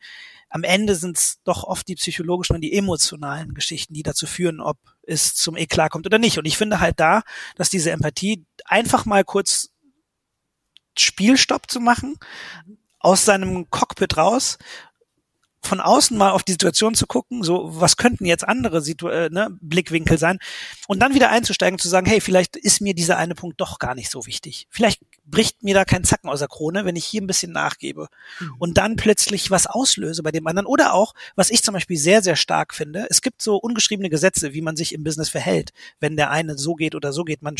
[0.47, 4.61] am Ende sind es doch oft die psychologischen und die emotionalen Geschichten, die dazu führen,
[4.61, 6.37] ob es zum Eklat kommt oder nicht.
[6.37, 7.23] Und ich finde halt da,
[7.57, 9.71] dass diese Empathie einfach mal kurz
[10.99, 12.17] Spielstopp zu machen,
[12.99, 14.57] aus seinem Cockpit raus,
[15.67, 19.29] von außen mal auf die Situation zu gucken, so was könnten jetzt andere Situ äh,
[19.29, 20.39] ne, Blickwinkel sein
[20.87, 23.93] und dann wieder einzusteigen, zu sagen, hey, vielleicht ist mir dieser eine Punkt doch gar
[23.93, 24.67] nicht so wichtig.
[24.69, 28.07] Vielleicht bricht mir da kein Zacken aus der Krone, wenn ich hier ein bisschen nachgebe
[28.39, 28.55] mhm.
[28.59, 30.67] und dann plötzlich was auslöse bei dem anderen.
[30.67, 34.53] Oder auch, was ich zum Beispiel sehr, sehr stark finde, es gibt so ungeschriebene Gesetze,
[34.53, 37.41] wie man sich im Business verhält, wenn der eine so geht oder so geht.
[37.41, 37.57] Man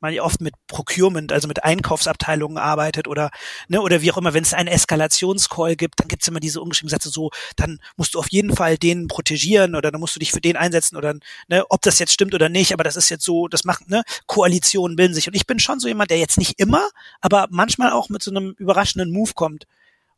[0.00, 3.30] man ja oft mit Procurement, also mit Einkaufsabteilungen arbeitet oder
[3.68, 6.60] ne, oder wie auch immer, wenn es einen Eskalationscall gibt, dann gibt es immer diese
[6.60, 10.20] ungeschriebenen Sätze so, dann musst du auf jeden Fall den protegieren oder dann musst du
[10.20, 11.14] dich für den einsetzen oder
[11.48, 14.02] ne, ob das jetzt stimmt oder nicht, aber das ist jetzt so, das macht ne,
[14.26, 15.28] Koalitionen bilden sich.
[15.28, 16.88] Und ich bin schon so jemand, der jetzt nicht immer,
[17.20, 19.66] aber manchmal auch mit so einem überraschenden Move kommt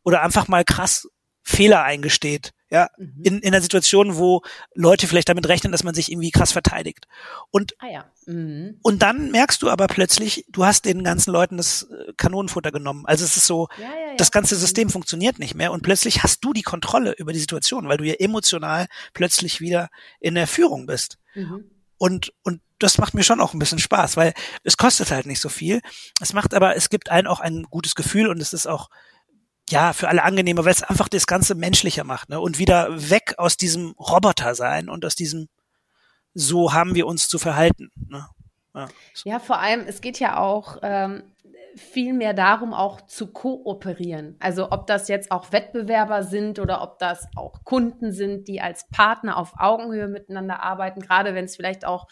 [0.02, 1.08] oder einfach mal krass
[1.42, 3.22] Fehler eingesteht ja, mhm.
[3.22, 4.42] in, in einer Situation, wo
[4.74, 7.06] Leute vielleicht damit rechnen, dass man sich irgendwie krass verteidigt.
[7.50, 8.04] Und, ah ja.
[8.26, 8.78] mhm.
[8.82, 13.04] und dann merkst du aber plötzlich, du hast den ganzen Leuten das äh, Kanonenfutter genommen.
[13.06, 14.16] Also es ist so, ja, ja, ja.
[14.16, 17.88] das ganze System funktioniert nicht mehr und plötzlich hast du die Kontrolle über die Situation,
[17.88, 19.88] weil du ja emotional plötzlich wieder
[20.20, 21.18] in der Führung bist.
[21.34, 21.70] Mhm.
[21.98, 25.40] Und, und das macht mir schon auch ein bisschen Spaß, weil es kostet halt nicht
[25.40, 25.80] so viel.
[26.20, 28.90] Es macht aber, es gibt einen auch ein gutes Gefühl und es ist auch
[29.70, 32.40] ja, für alle angenehmer, weil es einfach das Ganze menschlicher macht, ne?
[32.40, 35.48] Und wieder weg aus diesem Roboter sein und aus diesem,
[36.34, 37.90] so haben wir uns zu verhalten.
[38.08, 38.26] Ne?
[38.74, 38.88] Ja.
[39.24, 41.22] ja, vor allem, es geht ja auch ähm,
[41.76, 44.36] viel mehr darum, auch zu kooperieren.
[44.38, 48.86] Also ob das jetzt auch Wettbewerber sind oder ob das auch Kunden sind, die als
[48.88, 52.06] Partner auf Augenhöhe miteinander arbeiten, gerade wenn es vielleicht auch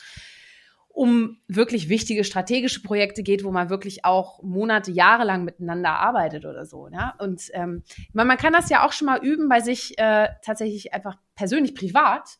[0.95, 6.45] um wirklich wichtige strategische Projekte geht, wo man wirklich auch Monate, Jahre lang miteinander arbeitet
[6.45, 6.89] oder so.
[6.89, 7.15] Ja?
[7.19, 7.83] Und ähm,
[8.13, 11.75] man, man kann das ja auch schon mal üben bei sich äh, tatsächlich einfach persönlich
[11.75, 12.39] privat,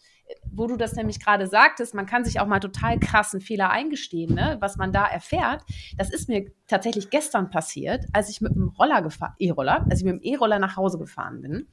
[0.51, 4.35] wo du das nämlich gerade sagtest, man kann sich auch mal total krassen Fehler eingestehen,
[4.35, 4.57] ne?
[4.61, 5.63] was man da erfährt.
[5.99, 10.05] Das ist mir tatsächlich gestern passiert, als ich mit dem Roller gefahren, E-Roller, als ich
[10.05, 11.67] mit dem E-Roller nach Hause gefahren bin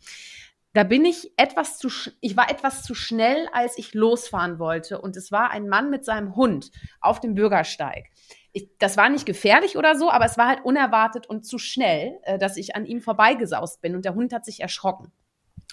[0.74, 1.90] da bin ich etwas zu,
[2.22, 5.02] ich war etwas zu schnell, als ich losfahren wollte.
[5.02, 8.10] Und es war ein Mann mit seinem Hund auf dem Bürgersteig.
[8.54, 12.20] Ich, das war nicht gefährlich oder so, aber es war halt unerwartet und zu schnell,
[12.24, 13.96] äh, dass ich an ihm vorbeigesaust bin.
[13.96, 15.12] Und der Hund hat sich erschrocken.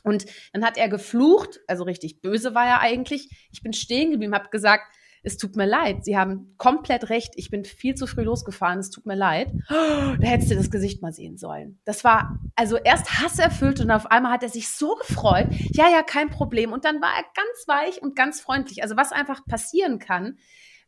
[0.02, 3.48] Und dann hat er geflucht, also richtig böse war er eigentlich.
[3.52, 4.84] Ich bin stehen geblieben, habe gesagt,
[5.22, 8.90] es tut mir leid, Sie haben komplett recht, ich bin viel zu früh losgefahren, es
[8.90, 9.52] tut mir leid.
[9.70, 11.80] Oh, da hättest du das Gesicht mal sehen sollen.
[11.84, 15.48] Das war also erst hasserfüllt und auf einmal hat er sich so gefreut.
[15.72, 16.72] Ja, ja, kein Problem.
[16.72, 18.82] Und dann war er ganz weich und ganz freundlich.
[18.82, 20.38] Also was einfach passieren kann,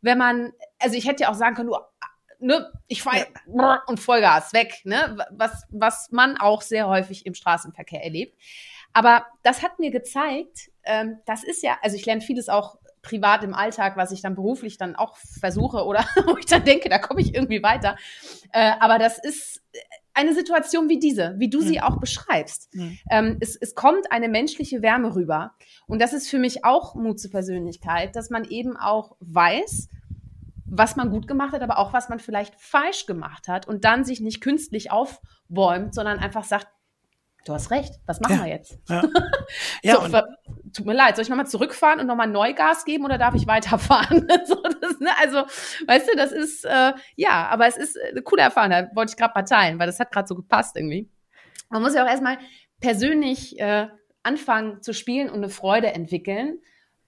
[0.00, 1.76] wenn man, also ich hätte ja auch sagen können, du
[2.40, 3.82] ne, ich fahre ja.
[3.86, 8.36] und Vollgas weg, ne, was, was man auch sehr häufig im Straßenverkehr erlebt.
[8.92, 13.44] Aber das hat mir gezeigt, ähm, das ist ja, also ich lerne vieles auch privat
[13.44, 16.98] im Alltag, was ich dann beruflich dann auch versuche oder wo ich dann denke, da
[16.98, 17.96] komme ich irgendwie weiter.
[18.52, 19.62] Äh, aber das ist
[20.12, 21.66] eine Situation wie diese, wie du mhm.
[21.66, 22.74] sie auch beschreibst.
[22.74, 22.98] Mhm.
[23.10, 25.54] Ähm, es, es kommt eine menschliche Wärme rüber.
[25.86, 29.88] Und das ist für mich auch Mut zur Persönlichkeit, dass man eben auch weiß,
[30.66, 34.04] was man gut gemacht hat, aber auch was man vielleicht falsch gemacht hat und dann
[34.04, 36.68] sich nicht künstlich aufbäumt, sondern einfach sagt,
[37.44, 38.44] du hast recht, was machen ja.
[38.44, 38.78] wir jetzt?
[38.88, 39.02] Ja,
[39.82, 40.20] ja so,
[40.72, 44.28] tut mir leid, soll ich nochmal zurückfahren und nochmal Neugas geben oder darf ich weiterfahren?
[44.46, 45.10] so, das, ne?
[45.20, 45.38] Also,
[45.86, 49.16] weißt du, das ist, äh, ja, aber es ist eine coole Erfahrung, da wollte ich
[49.16, 51.08] gerade mal teilen, weil das hat gerade so gepasst irgendwie.
[51.68, 52.38] Man muss ja auch erstmal
[52.80, 53.88] persönlich äh,
[54.22, 56.60] anfangen zu spielen und eine Freude entwickeln.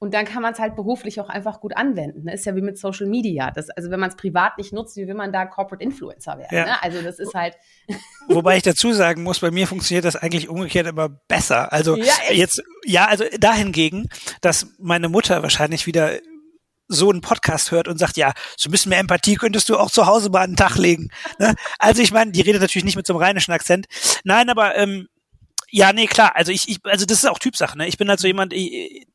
[0.02, 2.26] Und dann kann man es halt beruflich auch einfach gut anwenden.
[2.26, 3.52] Das ist ja wie mit Social Media.
[3.52, 6.56] Das, also wenn man es privat nicht nutzt, wie will man da Corporate Influencer werden?
[6.56, 6.64] Ja.
[6.64, 6.82] Ne?
[6.82, 7.54] Also das ist halt.
[8.28, 11.72] Wobei ich dazu sagen muss, bei mir funktioniert das eigentlich umgekehrt immer besser.
[11.72, 14.08] Also ja, jetzt, ja, also dahingegen,
[14.40, 16.18] dass meine Mutter wahrscheinlich wieder
[16.88, 19.88] so einen Podcast hört und sagt, ja, so ein bisschen mehr Empathie könntest du auch
[19.92, 21.10] zu Hause mal einen Tag legen.
[21.38, 21.54] Ne?
[21.78, 23.86] Also ich meine, die redet natürlich nicht mit so einem rheinischen Akzent.
[24.24, 25.06] Nein, aber ähm,
[25.70, 26.34] ja, nee, klar.
[26.34, 27.78] Also ich, ich, also das ist auch Typsache.
[27.78, 27.86] Ne?
[27.86, 29.06] Ich bin halt so jemand, ich,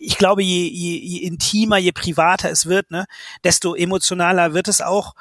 [0.00, 3.06] ich glaube, je, je, je intimer, je privater es wird, ne,
[3.44, 5.14] desto emotionaler wird es auch.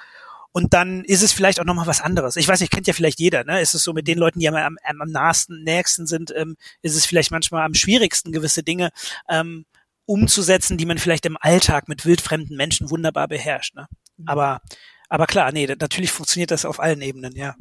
[0.54, 2.36] Und dann ist es vielleicht auch nochmal was anderes.
[2.36, 3.62] Ich weiß nicht, kennt ja vielleicht jeder, ne?
[3.62, 6.96] Ist es so mit den Leuten, die am, am, am nahesten, nächsten sind, ähm, ist
[6.96, 8.90] es vielleicht manchmal am schwierigsten, gewisse Dinge
[9.30, 9.66] ähm,
[10.06, 13.76] umzusetzen, die man vielleicht im Alltag mit wildfremden Menschen wunderbar beherrscht.
[13.76, 13.88] Ne?
[14.18, 14.28] Mhm.
[14.28, 14.62] Aber
[15.12, 17.54] aber klar, nee, natürlich funktioniert das auf allen Ebenen, ja.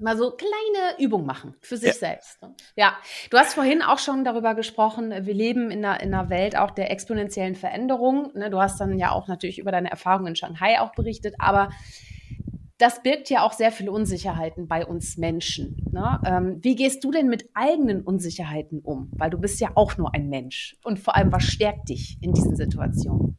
[0.00, 1.94] mal so kleine Übungen machen für sich ja.
[1.94, 2.42] selbst.
[2.42, 2.52] Ne?
[2.74, 2.96] Ja,
[3.30, 6.72] du hast vorhin auch schon darüber gesprochen, wir leben in einer, in einer Welt auch
[6.72, 8.32] der exponentiellen Veränderung.
[8.34, 8.50] Ne?
[8.50, 11.70] Du hast dann ja auch natürlich über deine Erfahrungen in Shanghai auch berichtet, aber
[12.76, 15.76] das birgt ja auch sehr viele Unsicherheiten bei uns Menschen.
[15.92, 16.20] Ne?
[16.26, 19.12] Ähm, wie gehst du denn mit eigenen Unsicherheiten um?
[19.16, 20.76] Weil du bist ja auch nur ein Mensch.
[20.82, 23.38] Und vor allem, was stärkt dich in diesen Situationen?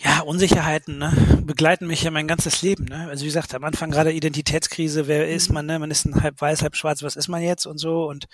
[0.00, 2.84] Ja, Unsicherheiten ne, begleiten mich ja mein ganzes Leben.
[2.84, 3.08] Ne?
[3.08, 5.54] Also wie gesagt, am Anfang gerade Identitätskrise, wer ist mhm.
[5.54, 5.66] man?
[5.66, 5.78] Ne?
[5.80, 8.06] Man ist ein halb weiß, halb schwarz, was ist man jetzt und so.
[8.08, 8.26] Und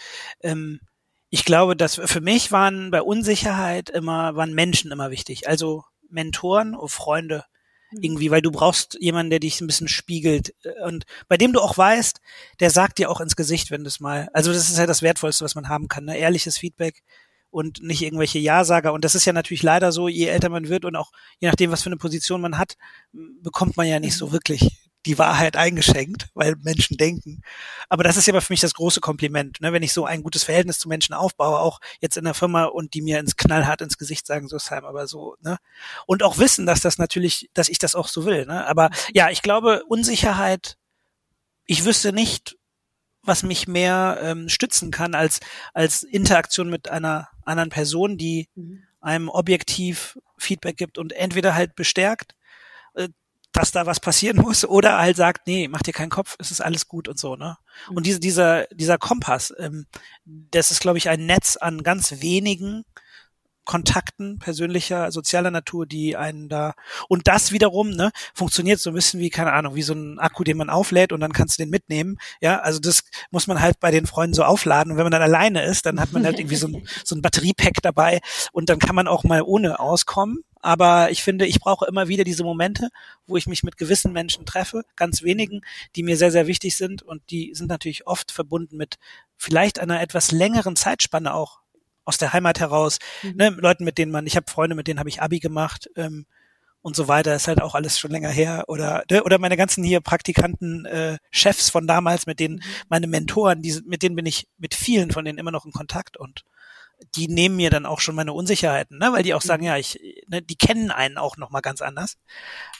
[0.42, 0.80] ähm,
[1.30, 5.48] ich glaube, dass für mich waren bei Unsicherheit immer, waren Menschen immer wichtig.
[5.48, 7.44] Also Mentoren oder Freunde
[7.92, 8.02] mhm.
[8.02, 10.54] irgendwie, weil du brauchst jemanden, der dich ein bisschen spiegelt
[10.84, 12.20] und bei dem du auch weißt,
[12.60, 15.00] der sagt dir auch ins Gesicht, wenn du es mal, also das ist ja das
[15.00, 16.18] Wertvollste, was man haben kann, ne?
[16.18, 17.02] ehrliches Feedback,
[17.55, 18.92] und nicht irgendwelche Ja-Sager.
[18.92, 21.70] Und das ist ja natürlich leider so, je älter man wird und auch je nachdem,
[21.70, 22.74] was für eine Position man hat,
[23.12, 27.42] bekommt man ja nicht so wirklich die Wahrheit eingeschenkt, weil Menschen denken.
[27.88, 29.72] Aber das ist ja für mich das große Kompliment, ne?
[29.72, 32.94] wenn ich so ein gutes Verhältnis zu Menschen aufbaue, auch jetzt in der Firma und
[32.94, 35.59] die mir ins knallhart ins Gesicht sagen, so Sam, aber so, ne?
[36.07, 38.66] Und auch wissen, dass das natürlich, dass ich das auch so will, ne?
[38.66, 40.76] Aber ja, ich glaube, Unsicherheit,
[41.66, 42.57] ich wüsste nicht,
[43.24, 45.40] was mich mehr ähm, stützen kann als,
[45.72, 48.82] als Interaktion mit einer anderen Person, die mhm.
[49.00, 52.34] einem objektiv Feedback gibt und entweder halt bestärkt,
[52.94, 53.08] äh,
[53.52, 56.60] dass da was passieren muss, oder halt sagt, nee, mach dir keinen Kopf, es ist
[56.60, 57.56] alles gut und so, ne?
[57.88, 57.96] Mhm.
[57.96, 59.86] Und diese, dieser, dieser Kompass, ähm,
[60.24, 62.84] das ist, glaube ich, ein Netz an ganz wenigen
[63.64, 66.74] Kontakten persönlicher, sozialer Natur, die einen da
[67.08, 70.44] und das wiederum ne, funktioniert so ein bisschen wie keine Ahnung, wie so ein Akku,
[70.44, 72.18] den man auflädt und dann kannst du den mitnehmen.
[72.40, 75.22] Ja, also das muss man halt bei den Freunden so aufladen und wenn man dann
[75.22, 78.20] alleine ist, dann hat man halt irgendwie so ein, so ein Batteriepack dabei
[78.52, 80.44] und dann kann man auch mal ohne auskommen.
[80.64, 82.88] Aber ich finde, ich brauche immer wieder diese Momente,
[83.26, 85.60] wo ich mich mit gewissen Menschen treffe, ganz wenigen,
[85.94, 88.96] die mir sehr, sehr wichtig sind und die sind natürlich oft verbunden mit
[89.36, 91.60] vielleicht einer etwas längeren Zeitspanne auch
[92.05, 93.36] aus der Heimat heraus, mhm.
[93.36, 96.26] ne, Leuten, mit denen man, ich habe Freunde, mit denen habe ich Abi gemacht ähm,
[96.82, 98.64] und so weiter, ist halt auch alles schon länger her.
[98.68, 102.62] Oder ne, oder meine ganzen hier Praktikanten, äh, Chefs von damals, mit denen, mhm.
[102.88, 106.16] meine Mentoren, die, mit denen bin ich mit vielen von denen immer noch in Kontakt
[106.16, 106.44] und
[107.14, 109.12] die nehmen mir dann auch schon meine Unsicherheiten, ne?
[109.12, 109.68] weil die auch sagen, mhm.
[109.68, 109.98] ja, ich,
[110.28, 112.16] ne, die kennen einen auch noch mal ganz anders.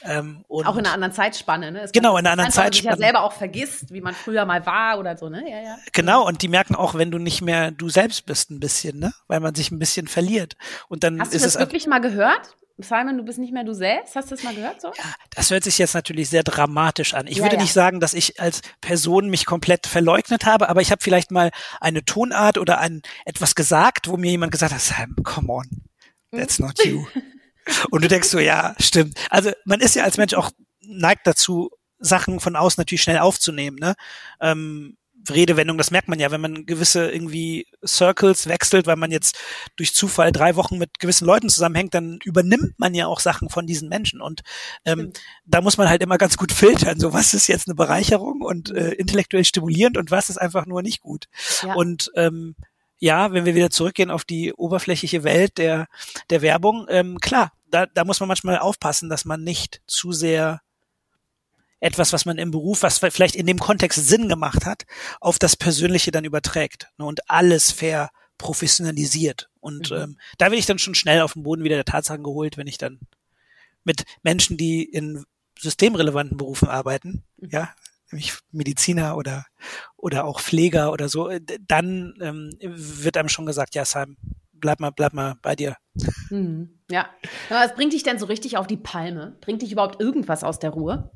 [0.03, 1.83] Ähm, und auch in einer anderen Zeitspanne, ne?
[1.83, 2.67] Es genau, in einer anderen Zeitspanne.
[2.67, 5.43] Man sich ja selber auch vergisst, wie man früher mal war oder so, ne?
[5.49, 5.77] Ja, ja.
[5.93, 9.13] Genau, und die merken auch, wenn du nicht mehr du selbst bist ein bisschen, ne?
[9.29, 10.57] Weil man sich ein bisschen verliert.
[10.89, 12.57] Und dann Hast du ist das es wirklich mal gehört?
[12.79, 14.17] Simon, du bist nicht mehr du selbst.
[14.17, 14.89] Hast du das mal gehört so?
[14.89, 17.29] Ja, das hört sich jetzt natürlich sehr dramatisch an.
[17.29, 17.63] Ich ja, würde ja.
[17.63, 21.51] nicht sagen, dass ich als Person mich komplett verleugnet habe, aber ich habe vielleicht mal
[21.81, 25.69] eine Tonart oder ein etwas gesagt, wo mir jemand gesagt hat, Simon, come on,
[26.33, 27.07] that's not you.
[27.91, 29.19] Und du denkst so, ja, stimmt.
[29.31, 30.51] Also man ist ja als Mensch auch
[30.83, 33.79] neigt dazu, Sachen von außen natürlich schnell aufzunehmen.
[33.79, 33.95] Ne?
[34.41, 34.97] Ähm,
[35.31, 39.39] Redewendung, das merkt man ja, wenn man gewisse irgendwie Circles wechselt, weil man jetzt
[39.77, 43.67] durch Zufall drei Wochen mit gewissen Leuten zusammenhängt, dann übernimmt man ja auch Sachen von
[43.67, 44.21] diesen Menschen.
[44.21, 44.43] Und
[44.85, 45.13] ähm,
[45.45, 48.71] da muss man halt immer ganz gut filtern, so was ist jetzt eine Bereicherung und
[48.71, 51.27] äh, intellektuell stimulierend und was ist einfach nur nicht gut.
[51.63, 51.75] Ja.
[51.75, 52.55] Und ähm,
[52.99, 55.89] ja, wenn wir wieder zurückgehen auf die oberflächliche Welt der,
[56.31, 60.61] der Werbung, ähm, klar, da, da muss man manchmal aufpassen, dass man nicht zu sehr
[61.81, 64.85] etwas, was man im Beruf, was vielleicht in dem Kontext Sinn gemacht hat,
[65.21, 69.49] auf das Persönliche dann überträgt ne, und alles fair professionalisiert.
[69.61, 69.97] Und mhm.
[69.97, 72.67] ähm, da werde ich dann schon schnell auf den Boden wieder der Tatsachen geholt, wenn
[72.67, 73.01] ich dann
[73.85, 75.25] mit Menschen, die in
[75.59, 77.51] systemrelevanten Berufen arbeiten, mhm.
[77.51, 77.75] ja,
[78.11, 79.47] nämlich Mediziner oder
[79.97, 84.17] oder auch Pfleger oder so, äh, dann ähm, wird einem schon gesagt, ja, Sam,
[84.53, 85.77] bleib mal, bleib mal bei dir.
[86.31, 86.79] Mhm.
[86.91, 87.09] Ja.
[87.51, 89.37] Aber was bringt dich denn so richtig auf die Palme?
[89.41, 91.11] Bringt dich überhaupt irgendwas aus der Ruhe?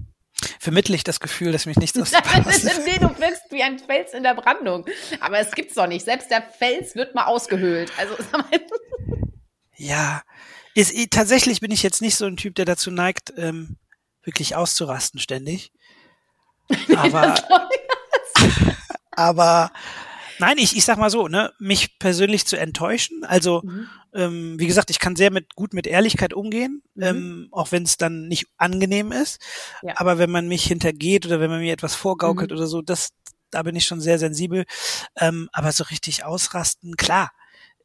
[0.58, 4.22] Vermittle ich das Gefühl, dass mich nichts aus Nee, du wirkst wie ein Fels in
[4.22, 4.86] der Brandung.
[5.20, 6.04] Aber es gibt's doch nicht.
[6.04, 7.92] Selbst der Fels wird mal ausgehöhlt.
[7.96, 8.14] Also,
[9.76, 10.22] ja,
[10.74, 13.76] ist, tatsächlich bin ich jetzt nicht so ein Typ, der dazu neigt, ähm,
[14.22, 15.72] wirklich auszurasten ständig.
[16.94, 17.34] Aber,
[19.12, 19.72] aber
[20.38, 23.24] Nein, ich, ich sag mal so, ne, mich persönlich zu enttäuschen.
[23.24, 23.88] Also, mhm.
[24.18, 27.02] Ähm, wie gesagt, ich kann sehr mit gut mit Ehrlichkeit umgehen, mhm.
[27.02, 29.40] ähm, auch wenn es dann nicht angenehm ist.
[29.82, 29.94] Ja.
[29.96, 32.56] Aber wenn man mich hintergeht oder wenn man mir etwas vorgaukelt mhm.
[32.56, 33.10] oder so, das,
[33.50, 34.64] da bin ich schon sehr sensibel.
[35.16, 37.30] Ähm, aber so richtig ausrasten, klar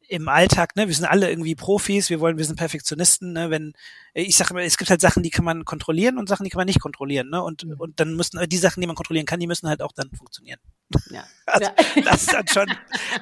[0.08, 3.72] im Alltag, ne, wir sind alle irgendwie Profis, wir wollen, wir sind Perfektionisten, ne, wenn,
[4.12, 6.58] ich sage immer, es gibt halt Sachen, die kann man kontrollieren und Sachen, die kann
[6.58, 7.74] man nicht kontrollieren, ne, und, mhm.
[7.78, 10.60] und dann müssen, die Sachen, die man kontrollieren kann, die müssen halt auch dann funktionieren.
[11.10, 11.24] Ja.
[11.46, 12.02] Also, ja.
[12.02, 12.74] Das ist dann schon,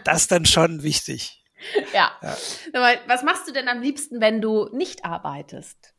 [0.04, 1.41] das ist dann schon wichtig.
[1.92, 2.12] Ja.
[2.22, 2.36] ja.
[3.06, 5.94] Was machst du denn am liebsten, wenn du nicht arbeitest?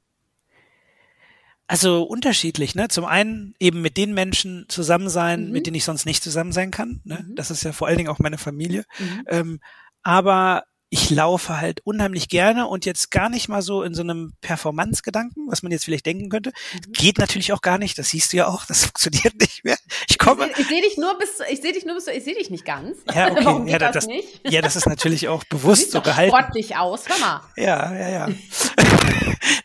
[1.68, 2.90] Also unterschiedlich, ne?
[2.90, 5.52] Zum einen eben mit den Menschen zusammen sein, mhm.
[5.52, 7.02] mit denen ich sonst nicht zusammen sein kann.
[7.04, 7.26] Ne?
[7.28, 7.36] Mhm.
[7.36, 8.84] Das ist ja vor allen Dingen auch meine Familie.
[9.00, 9.24] Mhm.
[9.28, 9.60] Ähm,
[10.04, 14.34] aber ich laufe halt unheimlich gerne und jetzt gar nicht mal so in so einem
[14.42, 16.52] Performance-Gedanken, was man jetzt vielleicht denken könnte.
[16.52, 16.92] Mhm.
[16.92, 19.76] Geht natürlich auch gar nicht, das siehst du ja auch, das funktioniert nicht mehr.
[20.08, 20.52] Ich komme.
[20.56, 23.00] Ich, sehe dich nur bis, ich sehe dich nur bis, ich sehe dich nicht ganz.
[23.12, 23.42] Ja, okay.
[23.44, 24.42] Warum ja, das, das, nicht?
[24.48, 26.30] ja, das ist natürlich auch bewusst so gehalten.
[26.30, 27.42] sportlich aus, hör mal.
[27.58, 28.30] Ja, ja, ja.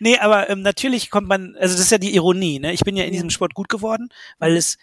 [0.00, 2.72] nee, aber ähm, natürlich kommt man, also das ist ja die Ironie, ne?
[2.72, 4.08] Ich bin ja in diesem Sport gut geworden,
[4.38, 4.78] weil es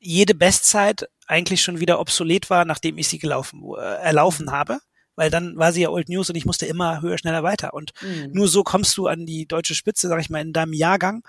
[0.00, 4.80] jede Bestzeit eigentlich schon wieder obsolet war, nachdem ich sie gelaufen, äh, erlaufen habe
[5.18, 7.74] weil dann war sie ja Old News und ich musste immer höher, schneller weiter.
[7.74, 8.30] Und mhm.
[8.32, 11.24] nur so kommst du an die deutsche Spitze, sag ich mal, in deinem Jahrgang.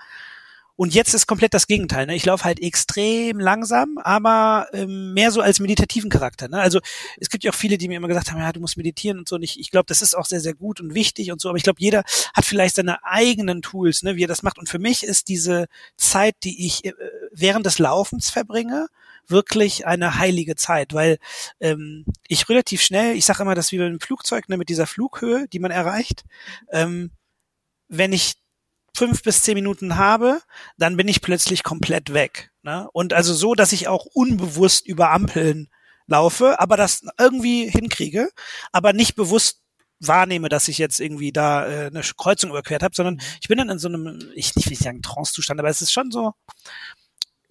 [0.76, 2.06] Und jetzt ist komplett das Gegenteil.
[2.06, 2.14] Ne?
[2.14, 6.48] Ich laufe halt extrem langsam, aber ähm, mehr so als meditativen Charakter.
[6.48, 6.58] Ne?
[6.58, 6.78] Also
[7.18, 9.28] es gibt ja auch viele, die mir immer gesagt haben, ja, du musst meditieren und
[9.28, 9.34] so.
[9.34, 11.48] Und ich, ich glaube, das ist auch sehr, sehr gut und wichtig und so.
[11.48, 14.58] Aber ich glaube, jeder hat vielleicht seine eigenen Tools, ne, wie er das macht.
[14.58, 15.66] Und für mich ist diese
[15.96, 16.92] Zeit, die ich äh,
[17.32, 18.86] während des Laufens verbringe,
[19.28, 21.18] wirklich eine heilige Zeit, weil
[21.60, 25.46] ähm, ich relativ schnell, ich sage immer, das wie beim Flugzeug, ne, mit dieser Flughöhe,
[25.48, 26.24] die man erreicht,
[26.70, 27.10] ähm,
[27.88, 28.36] wenn ich
[28.94, 30.40] fünf bis zehn Minuten habe,
[30.76, 32.50] dann bin ich plötzlich komplett weg.
[32.62, 32.88] Ne?
[32.92, 35.68] Und also so, dass ich auch unbewusst über Ampeln
[36.06, 38.30] laufe, aber das irgendwie hinkriege,
[38.72, 39.62] aber nicht bewusst
[40.00, 43.68] wahrnehme, dass ich jetzt irgendwie da äh, eine Kreuzung überquert habe, sondern ich bin dann
[43.68, 46.32] in so einem, ich nicht will ich sagen Trance-Zustand, aber es ist schon so,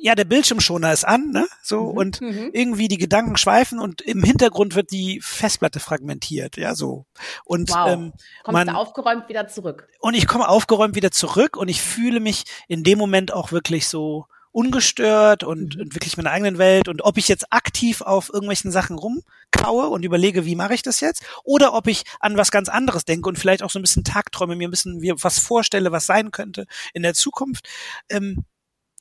[0.02, 1.46] ja, der Bildschirmschoner ist an, ne?
[1.62, 2.52] So mhm, und mhm.
[2.54, 7.06] irgendwie die Gedanken schweifen und im Hintergrund wird die Festplatte fragmentiert, ja, so.
[7.44, 7.90] Und wow.
[7.90, 9.90] ähm, Kommst man, aufgeräumt wieder zurück.
[10.00, 13.90] Und ich komme aufgeräumt wieder zurück und ich fühle mich in dem Moment auch wirklich
[13.90, 15.82] so ungestört und, mhm.
[15.82, 20.04] und wirklich meine eigenen Welt und ob ich jetzt aktiv auf irgendwelchen Sachen rumkaue und
[20.04, 23.38] überlege, wie mache ich das jetzt oder ob ich an was ganz anderes denke und
[23.38, 27.04] vielleicht auch so ein bisschen Tagträume, mir ein bisschen was vorstelle, was sein könnte in
[27.04, 27.68] der Zukunft.
[28.10, 28.46] Ähm,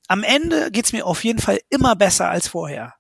[0.09, 2.95] am Ende geht's mir auf jeden Fall immer besser als vorher.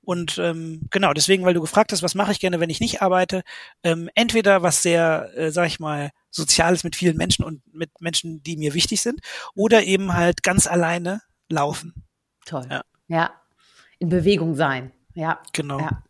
[0.00, 3.00] Und ähm, genau, deswegen, weil du gefragt hast, was mache ich gerne, wenn ich nicht
[3.00, 3.42] arbeite,
[3.82, 8.42] ähm, entweder was sehr, äh, sag ich mal, Soziales mit vielen Menschen und mit Menschen,
[8.42, 9.20] die mir wichtig sind,
[9.54, 11.94] oder eben halt ganz alleine laufen.
[12.44, 12.66] Toll.
[12.70, 12.82] Ja.
[13.08, 13.30] ja.
[13.98, 14.92] In Bewegung sein.
[15.14, 15.40] Ja.
[15.52, 15.78] Genau.
[15.78, 16.02] Ja.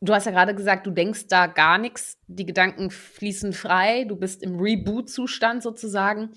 [0.00, 4.16] Du hast ja gerade gesagt, du denkst da gar nichts, die Gedanken fließen frei, du
[4.16, 6.30] bist im Reboot-Zustand sozusagen.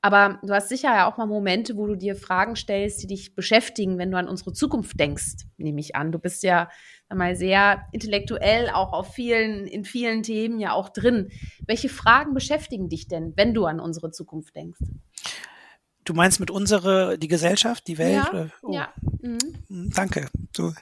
[0.00, 3.34] Aber du hast sicher ja auch mal Momente, wo du dir Fragen stellst, die dich
[3.34, 6.12] beschäftigen, wenn du an unsere Zukunft denkst, nehme ich an.
[6.12, 6.68] Du bist ja
[7.12, 11.30] mal sehr intellektuell auch auf vielen, in vielen Themen ja auch drin.
[11.66, 14.80] Welche Fragen beschäftigen dich denn, wenn du an unsere Zukunft denkst?
[16.08, 18.24] Du meinst mit unsere, die Gesellschaft, die Welt?
[18.32, 18.72] Ja, oh.
[18.72, 18.88] ja.
[19.20, 19.38] Mhm.
[19.68, 20.30] Hm, danke.
[20.56, 20.72] So,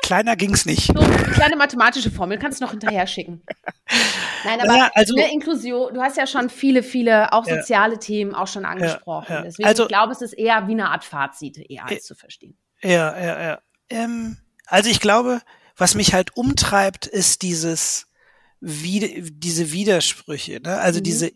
[0.00, 0.86] kleiner ging's nicht.
[0.86, 3.42] So, kleine mathematische Formel kannst du noch hinterher schicken.
[4.44, 7.98] Nein, aber ja, also, eine Inklusion, du hast ja schon viele, viele auch soziale ja,
[7.98, 9.32] Themen auch schon angesprochen.
[9.32, 12.14] Ja, Deswegen, also, ich glaube, es ist eher wie eine Art Fazit, eher als zu
[12.14, 12.56] verstehen.
[12.80, 13.62] Ja, ja, ja.
[13.88, 15.42] Ähm, Also ich glaube,
[15.76, 18.06] was mich halt umtreibt, ist dieses,
[18.60, 20.78] wie, diese Widersprüche, ne?
[20.78, 21.04] Also mhm.
[21.04, 21.32] diese,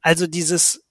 [0.00, 0.87] also dieses,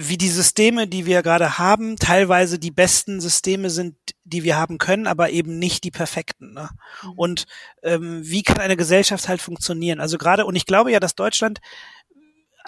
[0.00, 4.78] wie die Systeme, die wir gerade haben, teilweise die besten Systeme sind, die wir haben
[4.78, 6.52] können, aber eben nicht die perfekten.
[6.52, 6.70] Ne?
[7.02, 7.10] Mhm.
[7.16, 7.46] Und
[7.82, 9.98] ähm, wie kann eine Gesellschaft halt funktionieren?
[9.98, 11.58] Also gerade, und ich glaube ja, dass Deutschland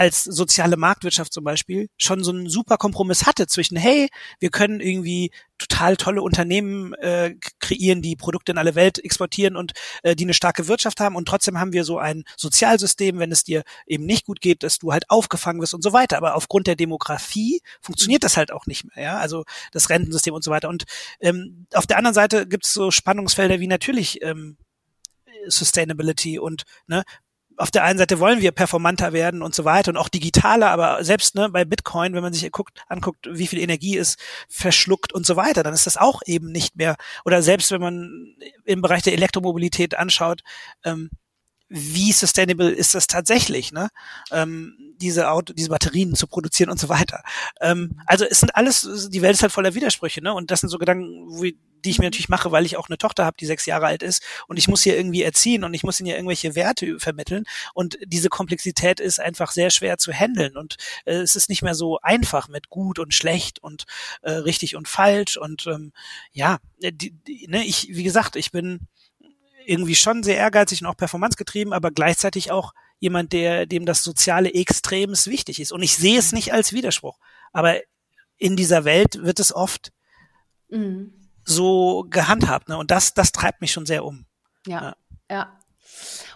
[0.00, 4.80] als soziale Marktwirtschaft zum Beispiel schon so einen super Kompromiss hatte zwischen, hey, wir können
[4.80, 9.72] irgendwie total tolle Unternehmen äh, kreieren, die Produkte in alle Welt exportieren und
[10.02, 13.44] äh, die eine starke Wirtschaft haben und trotzdem haben wir so ein Sozialsystem, wenn es
[13.44, 16.16] dir eben nicht gut geht, dass du halt aufgefangen wirst und so weiter.
[16.16, 20.42] Aber aufgrund der Demografie funktioniert das halt auch nicht mehr, ja, also das Rentensystem und
[20.42, 20.70] so weiter.
[20.70, 20.84] Und
[21.20, 24.56] ähm, auf der anderen Seite gibt es so Spannungsfelder wie natürlich ähm,
[25.46, 27.02] Sustainability und ne,
[27.60, 31.04] auf der einen Seite wollen wir performanter werden und so weiter und auch digitaler, aber
[31.04, 34.16] selbst ne, bei Bitcoin, wenn man sich guckt, anguckt, wie viel Energie es
[34.48, 36.96] verschluckt und so weiter, dann ist das auch eben nicht mehr.
[37.24, 38.34] Oder selbst wenn man
[38.64, 40.42] im Bereich der Elektromobilität anschaut,
[40.84, 41.10] ähm,
[41.70, 43.88] wie sustainable ist das tatsächlich, ne?
[44.32, 47.22] Ähm, diese Auto, diese Batterien zu produzieren und so weiter.
[47.60, 50.34] Ähm, also es sind alles, die Welt ist halt voller Widersprüche, ne?
[50.34, 52.98] Und das sind so Gedanken, wo, die ich mir natürlich mache, weil ich auch eine
[52.98, 55.84] Tochter habe, die sechs Jahre alt ist und ich muss hier irgendwie erziehen und ich
[55.84, 60.56] muss ihnen ja irgendwelche Werte vermitteln und diese Komplexität ist einfach sehr schwer zu handeln
[60.56, 63.84] und äh, es ist nicht mehr so einfach mit gut und schlecht und
[64.22, 65.92] äh, richtig und falsch und ähm,
[66.32, 68.88] ja, die, die, ne, ich, wie gesagt, ich bin
[69.66, 74.52] irgendwie schon sehr ehrgeizig und auch performancegetrieben, aber gleichzeitig auch jemand, der, dem das Soziale
[74.52, 75.72] extremst wichtig ist.
[75.72, 77.18] Und ich sehe es nicht als Widerspruch.
[77.52, 77.78] Aber
[78.36, 79.92] in dieser Welt wird es oft
[80.68, 82.68] mhm so gehandhabt.
[82.68, 82.78] Ne?
[82.78, 84.26] Und das, das treibt mich schon sehr um.
[84.66, 84.96] Ja, ja.
[85.30, 85.60] ja.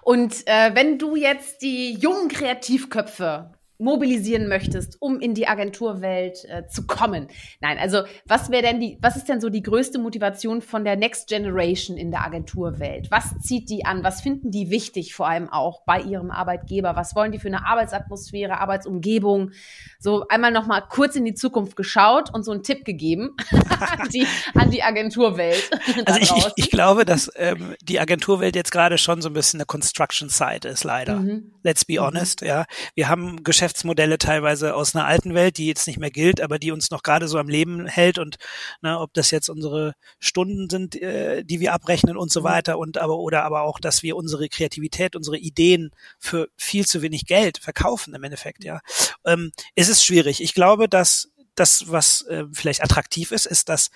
[0.02, 6.66] Und äh, wenn du jetzt die jungen Kreativköpfe mobilisieren möchtest, um in die Agenturwelt äh,
[6.68, 7.28] zu kommen.
[7.60, 10.96] Nein, also was wäre denn die, was ist denn so die größte Motivation von der
[10.96, 13.10] Next Generation in der Agenturwelt?
[13.10, 14.04] Was zieht die an?
[14.04, 16.94] Was finden die wichtig, vor allem auch bei ihrem Arbeitgeber?
[16.94, 19.50] Was wollen die für eine Arbeitsatmosphäre, Arbeitsumgebung?
[19.98, 24.08] So einmal noch mal kurz in die Zukunft geschaut und so einen Tipp gegeben an,
[24.10, 25.70] die, an die Agenturwelt.
[26.06, 29.60] Also ich, ich, ich, glaube, dass ähm, die Agenturwelt jetzt gerade schon so ein bisschen
[29.60, 31.16] eine Construction Site ist, leider.
[31.16, 31.52] Mhm.
[31.62, 32.06] Let's be mhm.
[32.06, 32.66] honest, ja.
[32.94, 33.42] Wir haben
[33.74, 37.02] Geschäftsmodelle teilweise aus einer alten Welt, die jetzt nicht mehr gilt, aber die uns noch
[37.02, 38.36] gerade so am Leben hält und
[38.82, 42.44] ne, ob das jetzt unsere Stunden sind, äh, die wir abrechnen und so mhm.
[42.44, 47.02] weiter und aber oder aber auch, dass wir unsere Kreativität, unsere Ideen für viel zu
[47.02, 48.80] wenig Geld verkaufen im Endeffekt, ja.
[49.24, 50.40] Ähm, es ist schwierig.
[50.40, 53.90] Ich glaube, dass das, was äh, vielleicht attraktiv ist, ist, dass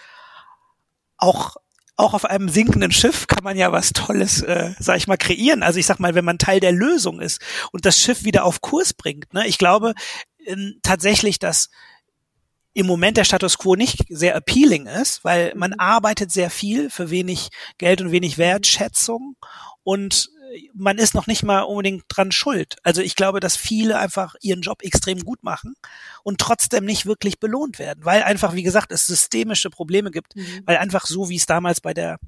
[1.16, 1.56] auch
[1.98, 5.64] auch auf einem sinkenden Schiff kann man ja was Tolles, äh, sag ich mal, kreieren.
[5.64, 7.40] Also ich sag mal, wenn man Teil der Lösung ist
[7.72, 9.34] und das Schiff wieder auf Kurs bringt.
[9.34, 9.46] Ne?
[9.46, 9.94] Ich glaube
[10.46, 11.70] ähm, tatsächlich, dass
[12.72, 17.10] im Moment der Status quo nicht sehr appealing ist, weil man arbeitet sehr viel für
[17.10, 19.34] wenig Geld und wenig Wertschätzung
[19.82, 20.30] und
[20.74, 22.76] man ist noch nicht mal unbedingt dran schuld.
[22.82, 25.74] Also ich glaube, dass viele einfach ihren Job extrem gut machen
[26.22, 30.62] und trotzdem nicht wirklich belohnt werden, weil einfach, wie gesagt, es systemische Probleme gibt, mhm.
[30.64, 32.18] weil einfach so, wie es damals bei der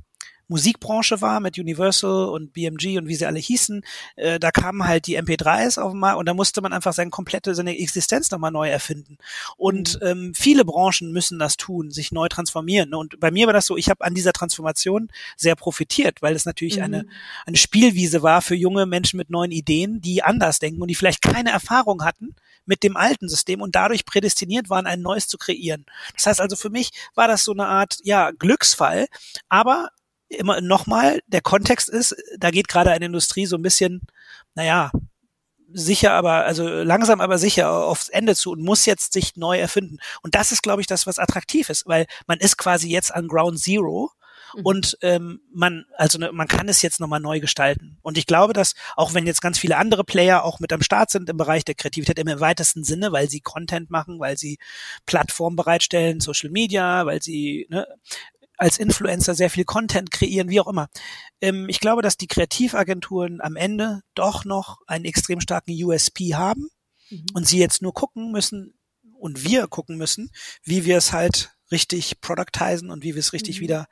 [0.50, 3.84] Musikbranche war mit Universal und BMG und wie sie alle hießen,
[4.16, 7.54] äh, da kamen halt die MP3s auf einmal und da musste man einfach seine komplette,
[7.54, 9.16] seine Existenz nochmal neu erfinden.
[9.56, 10.06] Und mhm.
[10.06, 12.94] ähm, viele Branchen müssen das tun, sich neu transformieren.
[12.94, 16.44] Und bei mir war das so, ich habe an dieser Transformation sehr profitiert, weil es
[16.44, 16.82] natürlich mhm.
[16.82, 17.06] eine,
[17.46, 21.22] eine Spielwiese war für junge Menschen mit neuen Ideen, die anders denken und die vielleicht
[21.22, 22.34] keine Erfahrung hatten
[22.66, 25.86] mit dem alten System und dadurch prädestiniert waren, ein neues zu kreieren.
[26.14, 29.06] Das heißt also für mich war das so eine Art, ja, Glücksfall,
[29.48, 29.90] aber
[30.30, 34.00] immer nochmal, der Kontext ist, da geht gerade eine Industrie so ein bisschen,
[34.54, 34.90] naja,
[35.72, 39.98] sicher, aber also langsam aber sicher aufs Ende zu und muss jetzt sich neu erfinden.
[40.22, 43.28] Und das ist, glaube ich, das, was attraktiv ist, weil man ist quasi jetzt an
[43.28, 44.10] Ground Zero
[44.54, 44.66] mhm.
[44.66, 47.98] und ähm, man also ne, man kann es jetzt nochmal neu gestalten.
[48.02, 51.10] Und ich glaube, dass auch wenn jetzt ganz viele andere Player auch mit am Start
[51.10, 54.58] sind im Bereich der Kreativität im weitesten Sinne, weil sie Content machen, weil sie
[55.06, 57.86] Plattformen bereitstellen, Social Media, weil sie ne,
[58.60, 60.88] als Influencer sehr viel Content kreieren, wie auch immer.
[61.40, 66.68] Ähm, ich glaube, dass die Kreativagenturen am Ende doch noch einen extrem starken USP haben
[67.08, 67.26] mhm.
[67.32, 68.74] und sie jetzt nur gucken müssen
[69.18, 70.30] und wir gucken müssen,
[70.62, 73.62] wie wir es halt richtig productizen und wie wir es richtig mhm.
[73.62, 73.86] wieder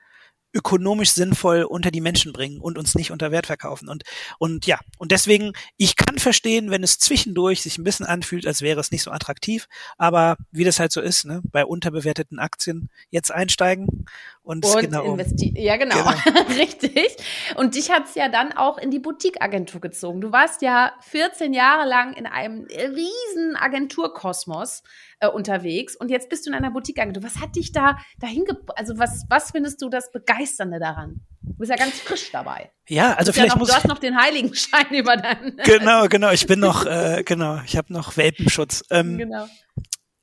[0.55, 3.89] ökonomisch sinnvoll unter die Menschen bringen und uns nicht unter Wert verkaufen.
[3.89, 4.05] Und,
[4.39, 8.63] und ja, und deswegen, ich kann verstehen, wenn es zwischendurch sich ein bisschen anfühlt, als
[8.63, 12.89] wäre es nicht so attraktiv, aber wie das halt so ist, ne, bei unterbewerteten Aktien
[13.11, 14.07] jetzt einsteigen
[14.49, 15.55] und, und genau investieren.
[15.57, 16.41] Ja, genau, genau.
[16.59, 17.17] richtig.
[17.57, 20.23] Und dich hat's ja dann auch in die Boutique-Agentur gezogen.
[20.23, 24.83] Du warst ja 14 Jahre lang in einem riesen Agenturkosmos
[25.21, 27.23] äh, unterwegs und jetzt bist du in einer Boutique-Agentur.
[27.23, 31.21] Was hat dich da dahin also was was findest du das begeisternde daran?
[31.43, 32.71] Du bist ja ganz frisch dabei.
[32.89, 35.59] Ja, also vielleicht ja noch, muss du hast noch den Heiligenschein über deinen.
[35.65, 36.31] Genau, genau.
[36.31, 37.61] Ich bin noch, äh, genau.
[37.67, 38.83] Ich habe noch Welpenschutz.
[38.91, 39.47] Ähm, genau.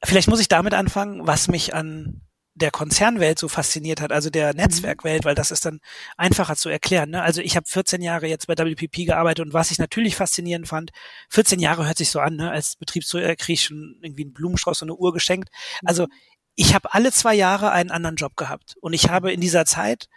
[0.04, 2.22] Vielleicht muss ich damit anfangen, was mich an
[2.56, 4.62] der Konzernwelt so fasziniert hat, also der mhm.
[4.62, 5.80] Netzwerkwelt, weil das ist dann
[6.18, 7.12] einfacher zu erklären.
[7.12, 7.22] Ne?
[7.22, 10.92] Also ich habe 14 Jahre jetzt bei WPP gearbeitet und was ich natürlich faszinierend fand,
[11.30, 12.50] 14 Jahre hört sich so an, ne?
[12.50, 15.50] als Betriebsführer kriege ich schon irgendwie einen Blumenstrauß und eine Uhr geschenkt.
[15.84, 16.12] Also mhm.
[16.56, 20.08] ich habe alle zwei Jahre einen anderen Job gehabt und ich habe in dieser Zeit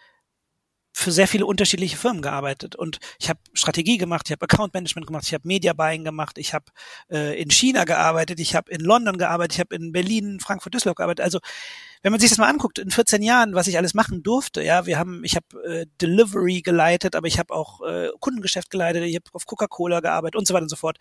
[0.92, 5.06] für sehr viele unterschiedliche Firmen gearbeitet und ich habe Strategie gemacht, ich habe Account Management
[5.06, 6.64] gemacht, ich habe Media Buying gemacht, ich habe
[7.10, 10.96] äh, in China gearbeitet, ich habe in London gearbeitet, ich habe in Berlin, Frankfurt, Düsseldorf
[10.96, 11.24] gearbeitet.
[11.24, 11.38] Also
[12.02, 14.86] wenn man sich das mal anguckt, in 14 Jahren, was ich alles machen durfte, ja,
[14.86, 19.16] wir haben, ich habe äh, Delivery geleitet, aber ich habe auch äh, Kundengeschäft geleitet, ich
[19.16, 20.98] habe auf Coca-Cola gearbeitet und so weiter und so fort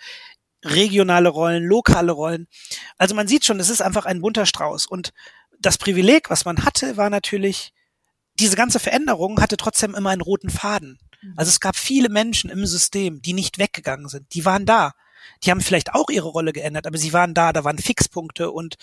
[0.65, 2.47] regionale Rollen, lokale Rollen.
[2.97, 4.87] Also man sieht schon, es ist einfach ein bunter Strauß.
[4.87, 5.11] Und
[5.59, 7.73] das Privileg, was man hatte, war natürlich,
[8.39, 10.99] diese ganze Veränderung hatte trotzdem immer einen roten Faden.
[11.21, 11.33] Mhm.
[11.35, 14.33] Also es gab viele Menschen im System, die nicht weggegangen sind.
[14.33, 14.93] Die waren da.
[15.43, 18.75] Die haben vielleicht auch ihre Rolle geändert, aber sie waren da, da waren Fixpunkte und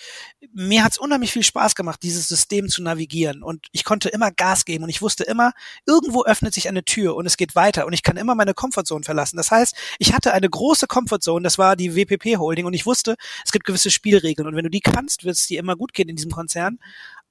[0.53, 4.31] mir hat es unheimlich viel Spaß gemacht, dieses System zu navigieren und ich konnte immer
[4.31, 5.53] Gas geben und ich wusste immer,
[5.85, 9.03] irgendwo öffnet sich eine Tür und es geht weiter und ich kann immer meine Comfortzone
[9.03, 9.37] verlassen.
[9.37, 13.15] Das heißt, ich hatte eine große Comfortzone, das war die WPP Holding und ich wusste,
[13.43, 16.09] es gibt gewisse Spielregeln und wenn du die kannst, wird es dir immer gut gehen
[16.09, 16.79] in diesem Konzern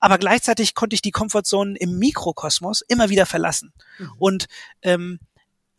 [0.05, 3.73] aber gleichzeitig konnte ich die Komfortzone im Mikrokosmos immer wieder verlassen.
[3.99, 4.13] Mhm.
[4.19, 4.47] Und
[4.83, 5.19] ähm,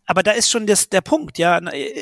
[0.06, 1.58] aber da ist schon das, der Punkt, ja,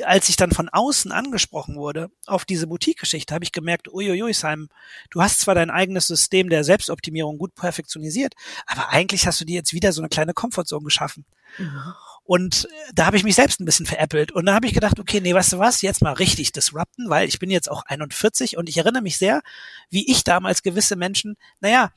[0.05, 4.69] als ich dann von außen angesprochen wurde auf diese Boutique-Geschichte, habe ich gemerkt, uiuiui, Simon,
[5.09, 8.33] du hast zwar dein eigenes System der Selbstoptimierung gut perfektionisiert,
[8.65, 11.25] aber eigentlich hast du dir jetzt wieder so eine kleine Komfortzone geschaffen.
[11.57, 11.93] Mhm.
[12.25, 14.31] Und da habe ich mich selbst ein bisschen veräppelt.
[14.31, 17.27] Und da habe ich gedacht, okay, nee, weißt du was, jetzt mal richtig disrupten, weil
[17.27, 19.41] ich bin jetzt auch 41 und ich erinnere mich sehr,
[19.89, 21.91] wie ich damals gewisse Menschen, naja,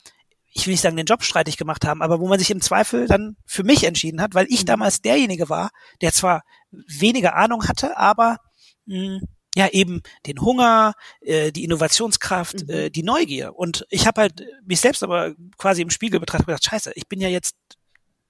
[0.56, 3.06] ich will nicht sagen, den Job streitig gemacht haben, aber wo man sich im Zweifel
[3.06, 4.66] dann für mich entschieden hat, weil ich mhm.
[4.66, 8.38] damals derjenige war, der zwar weniger Ahnung hatte, aber
[8.86, 9.20] mh, hm,
[9.54, 12.70] ja eben den Hunger, äh, die Innovationskraft, mhm.
[12.70, 13.54] äh, die Neugier.
[13.54, 17.06] Und ich habe halt mich selbst aber quasi im Spiegel betrachtet und gedacht, scheiße, ich
[17.06, 17.54] bin ja jetzt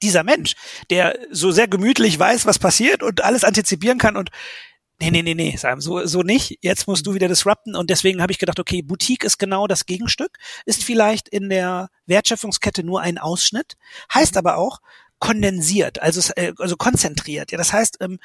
[0.03, 0.55] dieser Mensch,
[0.91, 4.31] der so sehr gemütlich weiß, was passiert und alles antizipieren kann und
[4.99, 6.59] Nee, nee, nee, nee, Sam, so, so nicht.
[6.63, 7.77] Jetzt musst du wieder disrupten.
[7.77, 11.91] Und deswegen habe ich gedacht, okay, Boutique ist genau das Gegenstück, ist vielleicht in der
[12.07, 13.77] Wertschöpfungskette nur ein Ausschnitt,
[14.15, 14.81] heißt aber auch,
[15.19, 17.51] kondensiert, also äh, also konzentriert.
[17.51, 18.19] Ja, das heißt ähm,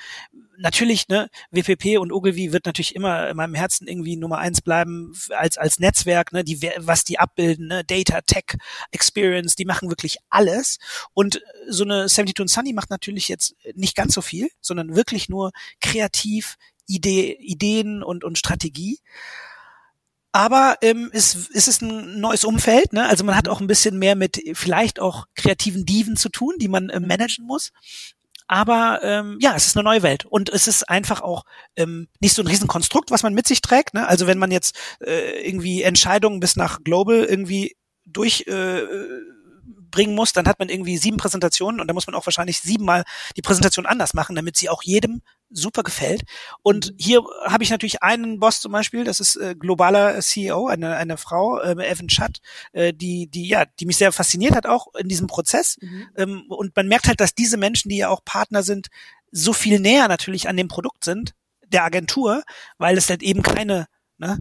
[0.57, 5.13] natürlich ne WPP und Ogilvy wird natürlich immer in meinem Herzen irgendwie Nummer eins bleiben
[5.29, 8.57] als als Netzwerk, ne, die was die abbilden, ne, Data, Tech,
[8.91, 10.79] Experience, die machen wirklich alles
[11.13, 15.51] und so eine 72 Sunny macht natürlich jetzt nicht ganz so viel, sondern wirklich nur
[15.79, 18.99] kreativ Idee, Ideen und und Strategie.
[20.31, 23.07] Aber ähm, es, es ist ein neues Umfeld, ne?
[23.09, 26.69] Also man hat auch ein bisschen mehr mit vielleicht auch kreativen Diven zu tun, die
[26.69, 27.71] man äh, managen muss.
[28.47, 31.43] Aber ähm, ja, es ist eine neue Welt und es ist einfach auch
[31.77, 33.93] ähm, nicht so ein Riesenkonstrukt, was man mit sich trägt.
[33.93, 34.05] Ne?
[34.07, 38.81] Also wenn man jetzt äh, irgendwie Entscheidungen bis nach Global irgendwie durch äh,
[39.89, 43.03] bringen muss, dann hat man irgendwie sieben Präsentationen und da muss man auch wahrscheinlich siebenmal
[43.37, 45.21] die Präsentation anders machen, damit sie auch jedem
[45.51, 46.23] super gefällt.
[46.63, 46.95] Und mhm.
[46.97, 51.17] hier habe ich natürlich einen Boss zum Beispiel, das ist äh, globaler CEO, eine, eine
[51.17, 52.39] Frau, äh, Evan Schatt,
[52.73, 55.77] äh, die, die, ja, die mich sehr fasziniert hat auch in diesem Prozess.
[55.81, 56.07] Mhm.
[56.15, 58.87] Ähm, und man merkt halt, dass diese Menschen, die ja auch Partner sind,
[59.31, 61.33] so viel näher natürlich an dem Produkt sind,
[61.67, 62.43] der Agentur,
[62.77, 63.87] weil es halt eben keine
[64.17, 64.39] ne,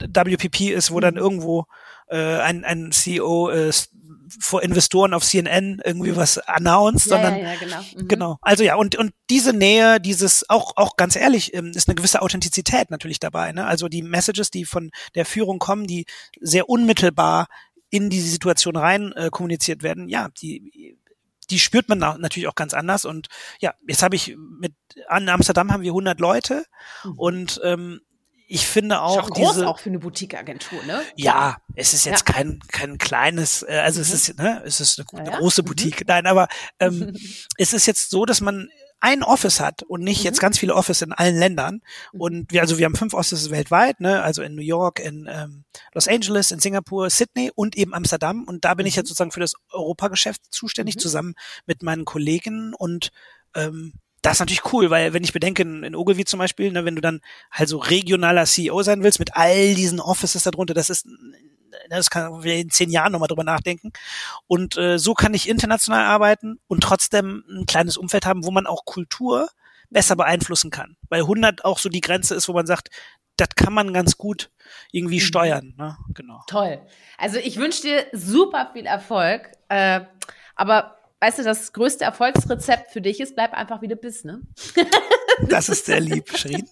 [0.00, 1.20] WPP ist, wo dann mhm.
[1.20, 1.66] irgendwo
[2.08, 3.72] äh, ein, ein CEO äh,
[4.40, 7.80] vor Investoren auf CNN irgendwie was announced, ja, sondern ja, ja, genau.
[7.80, 8.08] Mhm.
[8.08, 8.38] genau.
[8.42, 12.22] Also ja, und und diese Nähe, dieses auch auch ganz ehrlich, ähm, ist eine gewisse
[12.22, 13.52] Authentizität natürlich dabei.
[13.52, 13.66] Ne?
[13.66, 16.06] Also die Messages, die von der Führung kommen, die
[16.40, 17.48] sehr unmittelbar
[17.90, 20.98] in diese Situation rein äh, kommuniziert werden, ja, die
[21.50, 23.04] die spürt man natürlich auch ganz anders.
[23.04, 24.74] Und ja, jetzt habe ich mit
[25.06, 26.64] an Amsterdam haben wir 100 Leute
[27.04, 27.12] mhm.
[27.18, 28.00] und ähm,
[28.50, 31.02] ich finde auch, ist auch groß diese, auch für eine Boutique-Agentur, ne?
[31.16, 32.34] Ja, es ist jetzt ja.
[32.34, 34.02] kein kein kleines, äh, also mhm.
[34.02, 35.66] es ist ne, es ist eine, eine ja, große mhm.
[35.66, 36.00] Boutique.
[36.00, 36.06] Mhm.
[36.08, 36.48] Nein, aber
[36.80, 37.14] ähm,
[37.58, 38.70] es ist jetzt so, dass man
[39.00, 40.24] ein Office hat und nicht mhm.
[40.24, 41.82] jetzt ganz viele Office in allen Ländern.
[42.12, 42.20] Mhm.
[42.20, 45.64] Und wir, also wir haben fünf Offices weltweit, ne, also in New York, in ähm,
[45.92, 48.44] Los Angeles, in Singapur, Sydney und eben Amsterdam.
[48.44, 51.34] Und da bin ich jetzt sozusagen für das Europageschäft zuständig, zusammen
[51.66, 53.10] mit meinen Kollegen und
[53.54, 53.92] ähm,
[54.22, 56.96] das ist natürlich cool, weil wenn ich bedenke, in, in Ogilvy zum Beispiel, ne, wenn
[56.96, 61.06] du dann halt so regionaler CEO sein willst mit all diesen Offices darunter, das ist
[61.90, 63.92] das kann wir in zehn Jahren nochmal drüber nachdenken.
[64.46, 68.66] Und äh, so kann ich international arbeiten und trotzdem ein kleines Umfeld haben, wo man
[68.66, 69.48] auch Kultur
[69.90, 70.96] besser beeinflussen kann.
[71.08, 72.90] Weil 100 auch so die Grenze ist, wo man sagt,
[73.36, 74.50] das kann man ganz gut
[74.90, 75.24] irgendwie mhm.
[75.24, 75.74] steuern.
[75.78, 75.96] Ne?
[76.14, 76.42] Genau.
[76.48, 76.80] Toll.
[77.16, 79.52] Also ich wünsche dir super viel Erfolg.
[79.68, 80.00] Äh,
[80.56, 84.40] aber weißt du, das größte Erfolgsrezept für dich ist, bleib einfach wie du bist, ne?
[85.46, 86.68] Das ist sehr lieb, Schrin.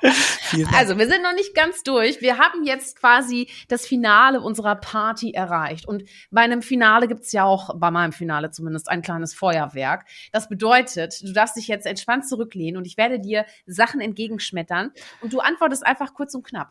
[0.72, 2.22] also, wir sind noch nicht ganz durch.
[2.22, 5.86] Wir haben jetzt quasi das Finale unserer Party erreicht.
[5.86, 10.06] Und bei einem Finale gibt's ja auch, bei meinem Finale zumindest, ein kleines Feuerwerk.
[10.32, 15.32] Das bedeutet, du darfst dich jetzt entspannt zurücklehnen und ich werde dir Sachen entgegenschmettern und
[15.32, 16.70] du antwortest einfach kurz und knapp.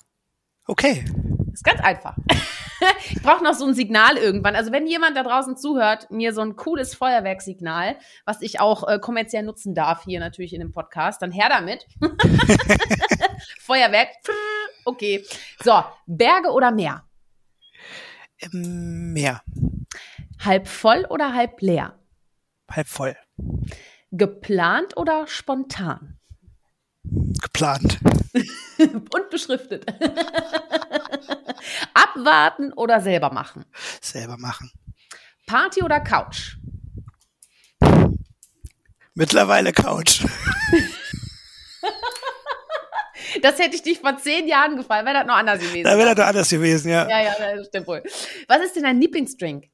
[0.66, 1.06] Okay.
[1.54, 2.16] Ist ganz einfach.
[3.10, 4.56] ich brauche noch so ein Signal irgendwann.
[4.56, 9.00] Also wenn jemand da draußen zuhört, mir so ein cooles Feuerwerksignal, was ich auch äh,
[9.00, 11.86] kommerziell nutzen darf, hier natürlich in dem Podcast, dann her damit.
[13.60, 14.10] Feuerwerk.
[14.86, 15.26] Okay.
[15.64, 17.04] So, Berge oder Meer?
[18.40, 19.42] Ähm, Meer.
[20.40, 22.00] Halb voll oder halb leer?
[22.70, 23.16] Halb voll.
[24.12, 26.18] Geplant oder spontan?
[27.04, 28.00] Geplant.
[28.78, 29.86] Und beschriftet.
[31.94, 33.66] Abwarten oder selber machen?
[34.02, 34.72] Selber machen.
[35.46, 36.58] Party oder Couch?
[39.14, 40.24] Mittlerweile Couch.
[43.42, 45.86] Das hätte ich dich vor zehn Jahren gefallen, wäre das noch anders gewesen.
[45.86, 47.08] Da wäre das noch anders gewesen, ja.
[47.08, 48.04] Ja, ja, das stimmt wohl.
[48.48, 49.70] Was ist denn dein Lieblingsdrink?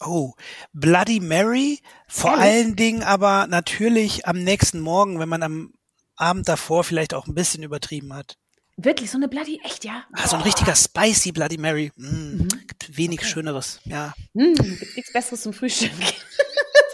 [0.00, 0.34] Oh,
[0.72, 2.44] Bloody Mary, vor Ehrlich?
[2.44, 5.72] allen Dingen aber natürlich am nächsten Morgen, wenn man am
[6.18, 8.36] Abend davor vielleicht auch ein bisschen übertrieben hat.
[8.76, 10.04] Wirklich, so eine Bloody, echt, ja?
[10.12, 11.90] Ah, so ein richtiger spicy Bloody Mary.
[11.96, 12.48] Mm, mhm.
[12.48, 13.28] Gibt wenig okay.
[13.28, 14.14] Schöneres, ja.
[14.34, 15.90] Mm, gibt nichts Besseres zum Frühstück.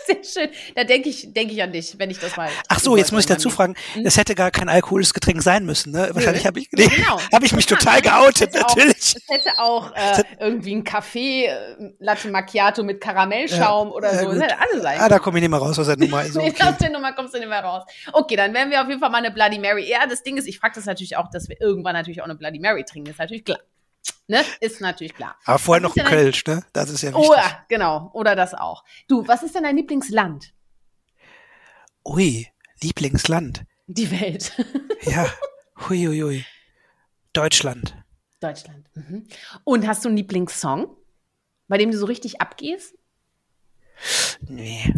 [0.06, 0.50] Sehr schön.
[0.74, 2.48] Da denke ich, denke ich an dich, wenn ich das mal.
[2.68, 4.04] Ach so, jetzt muss ich dazu fragen, hm?
[4.04, 6.10] es hätte gar kein alkoholisches Getränk sein müssen, ne?
[6.12, 7.20] Wahrscheinlich habe ich, nee, genau.
[7.32, 8.96] habe ich mich total geoutet, natürlich.
[8.98, 14.32] Es hätte auch äh, irgendwie ein Kaffee, äh, Latte Macchiato mit Karamellschaum ja, oder so.
[14.32, 15.00] Ja, das hätte alles sein.
[15.00, 16.18] Ah, da komme ich nicht mehr raus aus der Nummer.
[16.18, 16.62] Also, okay.
[16.62, 17.84] aus der Nummer kommst du nicht mehr raus.
[18.12, 19.88] Okay, dann werden wir auf jeden Fall mal eine Bloody Mary.
[19.88, 22.34] Ja, das Ding ist, ich frage das natürlich auch, dass wir irgendwann natürlich auch eine
[22.34, 23.06] Bloody Mary trinken.
[23.06, 23.58] Das ist natürlich klar.
[24.26, 24.42] Ne?
[24.60, 25.36] Ist natürlich klar.
[25.44, 26.64] Aber vorher noch ein Kölsch, ne?
[26.72, 27.30] Das ist ja wichtig.
[27.30, 28.10] Oh ja, genau.
[28.14, 28.84] Oder das auch.
[29.06, 30.54] Du, was ist denn dein Lieblingsland?
[32.06, 32.46] Ui,
[32.82, 33.64] Lieblingsland.
[33.86, 34.52] Die Welt.
[35.02, 35.26] ja,
[35.88, 36.44] hui, hui, hui.
[37.32, 37.96] Deutschland.
[38.40, 38.88] Deutschland.
[38.94, 39.26] Mhm.
[39.64, 40.96] Und hast du einen Lieblingssong,
[41.68, 42.94] bei dem du so richtig abgehst?
[44.48, 44.92] Nee.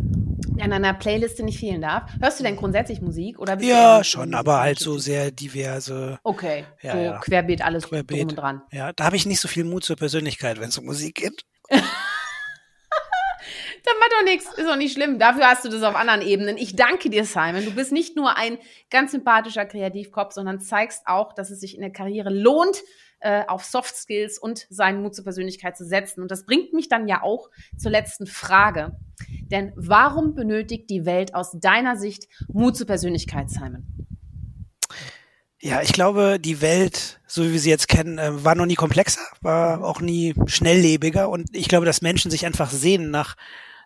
[0.57, 2.11] Der an deiner Playliste nicht fehlen darf.
[2.21, 6.19] Hörst du denn grundsätzlich Musik oder Ja, schon, aber halt so sehr diverse.
[6.23, 7.19] Okay, ja, so ja.
[7.19, 8.19] querbeet alles querbeet.
[8.19, 8.63] drum und dran.
[8.73, 11.45] Ja, da habe ich nicht so viel Mut zur Persönlichkeit, wenn es um Musik geht.
[13.85, 15.21] Das macht doch nichts, ist doch nicht schlimm.
[15.21, 16.57] Dafür hast du das auf anderen Ebenen.
[16.57, 17.65] Ich danke dir, Simon.
[17.65, 18.59] Du bist nicht nur ein
[18.91, 22.83] ganz sympathischer Kreativkopf, sondern zeigst auch, dass es sich in der Karriere lohnt,
[23.21, 26.23] äh, auf Soft Skills und seinen Mut zur Persönlichkeit zu setzen.
[26.23, 28.97] Und das bringt mich dann ja auch zur letzten Frage.
[29.51, 33.87] Denn warum benötigt die Welt aus deiner Sicht Mut zur Persönlichkeit, Simon?
[35.61, 38.75] Ja, ich glaube, die Welt, so wie wir sie jetzt kennen, äh, war noch nie
[38.75, 43.37] komplexer, war auch nie schnelllebiger und ich glaube, dass Menschen sich einfach sehen nach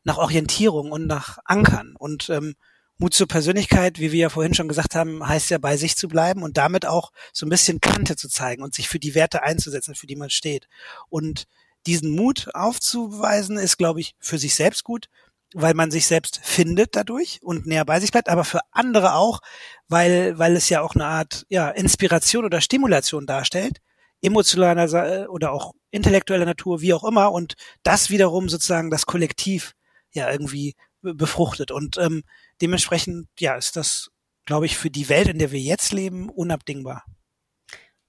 [0.04, 1.94] nach Orientierung und nach Ankern.
[1.98, 2.54] Und ähm,
[3.00, 6.06] Mut zur Persönlichkeit, wie wir ja vorhin schon gesagt haben, heißt ja bei sich zu
[6.06, 9.42] bleiben und damit auch so ein bisschen Kante zu zeigen und sich für die Werte
[9.42, 10.68] einzusetzen, für die man steht.
[11.08, 11.46] Und
[11.86, 15.08] diesen Mut aufzuweisen, ist, glaube ich, für sich selbst gut,
[15.54, 19.40] weil man sich selbst findet dadurch und näher bei sich bleibt, aber für andere auch,
[19.88, 23.78] weil, weil es ja auch eine Art ja, Inspiration oder Stimulation darstellt,
[24.20, 29.74] emotionaler oder auch intellektueller Natur, wie auch immer, und das wiederum sozusagen das Kollektiv
[30.12, 31.70] ja irgendwie befruchtet.
[31.70, 32.22] Und ähm,
[32.60, 34.10] dementsprechend, ja, ist das,
[34.44, 37.04] glaube ich, für die Welt, in der wir jetzt leben, unabdingbar.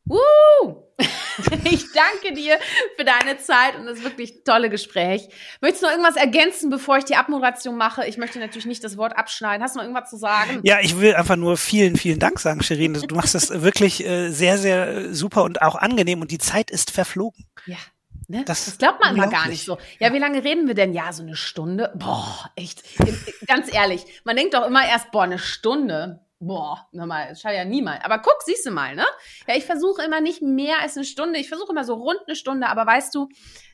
[0.10, 0.92] Uh!
[1.64, 2.60] Ich danke dir
[2.98, 5.28] für deine Zeit und das wirklich tolle Gespräch.
[5.62, 8.06] Möchtest du noch irgendwas ergänzen, bevor ich die Abmoderation mache?
[8.06, 9.64] Ich möchte natürlich nicht das Wort abschneiden.
[9.64, 10.60] Hast du noch irgendwas zu sagen?
[10.64, 12.94] Ja, ich will einfach nur vielen, vielen Dank sagen, Shirin.
[12.94, 16.92] Du machst das wirklich äh, sehr, sehr super und auch angenehm und die Zeit ist
[16.92, 17.46] verflogen.
[17.66, 17.78] Ja.
[18.32, 18.46] Ne?
[18.46, 19.78] Das, das, glaubt man immer gar nicht so.
[20.00, 20.94] Ja, wie lange reden wir denn?
[20.94, 21.92] Ja, so eine Stunde.
[21.96, 22.82] Boah, echt.
[23.46, 26.22] Ganz ehrlich, man denkt doch immer erst, boah, eine Stunde.
[26.40, 28.06] Boah, nochmal, das schau ja niemals.
[28.06, 29.06] Aber guck, siehst du mal, ne?
[29.50, 31.40] Ja, ich versuche immer nicht mehr als eine Stunde.
[31.40, 33.28] Ich versuche immer so rund eine Stunde, aber weißt du,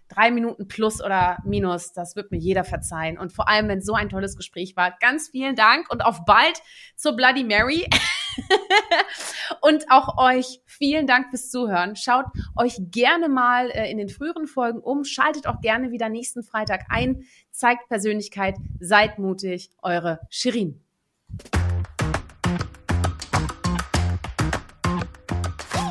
[0.09, 3.19] drei Minuten plus oder minus, das wird mir jeder verzeihen.
[3.19, 6.59] Und vor allem, wenn so ein tolles Gespräch war, ganz vielen Dank und auf bald
[6.95, 7.87] zur Bloody Mary.
[9.61, 11.95] und auch euch vielen Dank fürs Zuhören.
[11.95, 12.25] Schaut
[12.55, 15.03] euch gerne mal äh, in den früheren Folgen um.
[15.03, 17.23] Schaltet auch gerne wieder nächsten Freitag ein.
[17.51, 18.55] Zeigt Persönlichkeit.
[18.79, 19.71] Seid mutig.
[19.81, 20.81] Eure Shirin.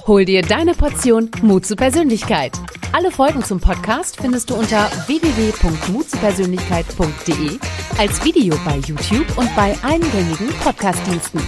[0.06, 2.52] Hol dir deine Portion Mut zur Persönlichkeit.
[2.92, 7.58] Alle Folgen zum Podcast findest du unter www.muzipersönlichkeit.de,
[7.98, 11.40] als Video bei YouTube und bei allen gängigen Podcastdiensten.